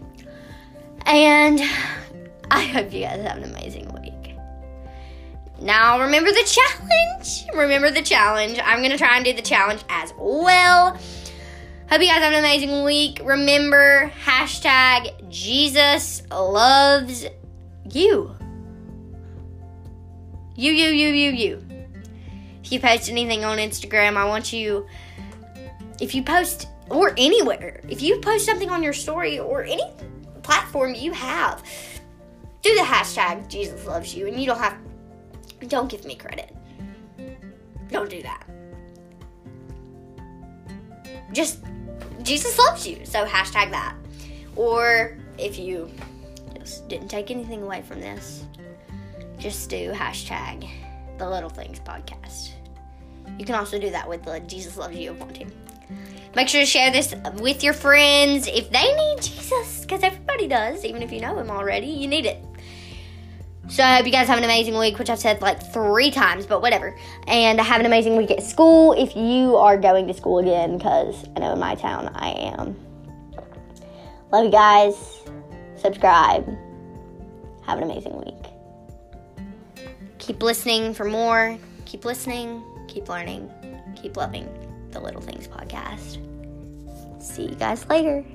And 1.07 1.59
I 2.51 2.65
hope 2.65 2.93
you 2.93 3.01
guys 3.01 3.19
have 3.23 3.37
an 3.37 3.43
amazing 3.45 3.91
week. 3.91 4.35
Now, 5.59 5.99
remember 5.99 6.31
the 6.31 6.43
challenge. 6.45 7.45
Remember 7.55 7.89
the 7.89 8.03
challenge. 8.03 8.59
I'm 8.63 8.81
going 8.81 8.91
to 8.91 8.99
try 8.99 9.15
and 9.15 9.25
do 9.25 9.33
the 9.33 9.41
challenge 9.41 9.83
as 9.89 10.13
well. 10.15 10.95
Hope 11.89 12.01
you 12.01 12.07
guys 12.07 12.21
have 12.21 12.33
an 12.33 12.37
amazing 12.37 12.83
week. 12.83 13.19
Remember, 13.23 14.11
hashtag 14.23 15.27
Jesus 15.27 16.21
loves 16.29 17.25
you. 17.89 18.35
You, 20.55 20.71
you, 20.71 20.89
you, 20.89 21.07
you, 21.07 21.31
you. 21.31 21.67
If 22.63 22.71
you 22.71 22.79
post 22.79 23.09
anything 23.09 23.43
on 23.43 23.57
Instagram, 23.57 24.17
I 24.17 24.25
want 24.25 24.53
you, 24.53 24.85
if 25.99 26.13
you 26.13 26.21
post, 26.21 26.67
or 26.91 27.15
anywhere, 27.17 27.81
if 27.89 28.03
you 28.03 28.19
post 28.19 28.45
something 28.45 28.69
on 28.69 28.83
your 28.83 28.93
story 28.93 29.39
or 29.39 29.63
any 29.63 29.81
platform 30.43 30.93
you 30.93 31.11
have, 31.11 31.63
do 32.61 32.75
the 32.75 32.83
hashtag 32.83 33.49
Jesus 33.49 33.87
loves 33.87 34.13
you. 34.13 34.27
And 34.27 34.39
you 34.39 34.45
don't 34.45 34.59
have, 34.59 34.77
don't 35.67 35.89
give 35.89 36.05
me 36.05 36.13
credit. 36.13 36.55
Don't 37.89 38.11
do 38.11 38.21
that. 38.21 38.43
Just 41.33 41.63
Jesus 42.29 42.57
loves 42.59 42.85
you. 42.85 43.03
So 43.05 43.25
hashtag 43.25 43.71
that. 43.71 43.95
Or 44.55 45.17
if 45.39 45.57
you 45.57 45.89
just 46.55 46.87
didn't 46.87 47.07
take 47.07 47.31
anything 47.31 47.63
away 47.63 47.81
from 47.81 47.99
this, 48.01 48.45
just 49.39 49.69
do 49.69 49.91
hashtag 49.91 50.69
the 51.17 51.27
Little 51.27 51.49
Things 51.49 51.79
Podcast. 51.79 52.51
You 53.39 53.45
can 53.45 53.55
also 53.55 53.79
do 53.79 53.89
that 53.89 54.07
with 54.07 54.23
the 54.23 54.39
Jesus 54.41 54.77
Loves 54.77 54.95
You 54.95 55.11
if 55.11 55.39
you. 55.39 55.47
Make 56.35 56.47
sure 56.47 56.61
to 56.61 56.67
share 56.67 56.91
this 56.91 57.15
with 57.37 57.63
your 57.63 57.73
friends 57.73 58.47
if 58.47 58.69
they 58.69 58.93
need 58.93 59.21
Jesus, 59.23 59.81
because 59.81 60.03
everybody 60.03 60.47
does, 60.47 60.85
even 60.85 61.01
if 61.01 61.11
you 61.11 61.21
know 61.21 61.35
him 61.35 61.49
already, 61.49 61.87
you 61.87 62.07
need 62.07 62.27
it. 62.27 62.43
So 63.69 63.83
I 63.83 63.97
hope 63.97 64.05
you 64.07 64.11
guys 64.11 64.27
have 64.27 64.39
an 64.39 64.43
amazing 64.43 64.77
week, 64.77 64.97
which 64.97 65.11
I've 65.11 65.19
said 65.19 65.41
like 65.41 65.61
three 65.71 66.09
times, 66.09 66.47
but 66.47 66.61
whatever. 66.61 66.97
And 67.27 67.59
uh, 67.59 67.63
have 67.63 67.79
an 67.79 67.85
amazing 67.85 68.17
week 68.17 68.31
at 68.31 68.41
school 68.41 68.93
if 68.93 69.15
you 69.15 69.55
are 69.57 69.77
going 69.77 70.07
to 70.07 70.13
school 70.13 70.39
again, 70.39 70.77
because 70.77 71.25
I 71.35 71.39
know 71.39 71.53
in 71.53 71.59
my 71.59 71.75
town 71.75 72.09
I 72.15 72.29
am. 72.29 72.75
Love 74.31 74.45
you 74.45 74.51
guys. 74.51 75.21
Subscribe. 75.77 76.47
Have 77.65 77.77
an 77.77 77.83
amazing 77.83 78.17
week. 78.17 78.35
Keep 80.17 80.41
listening 80.41 80.93
for 80.95 81.05
more. 81.05 81.57
Keep 81.85 82.05
listening. 82.05 82.63
Keep 82.87 83.07
learning. 83.07 83.51
Keep 84.01 84.17
loving 84.17 84.49
the 84.91 84.99
Little 84.99 85.21
Things 85.21 85.47
podcast. 85.47 86.17
See 87.21 87.43
you 87.43 87.55
guys 87.55 87.87
later. 87.87 88.25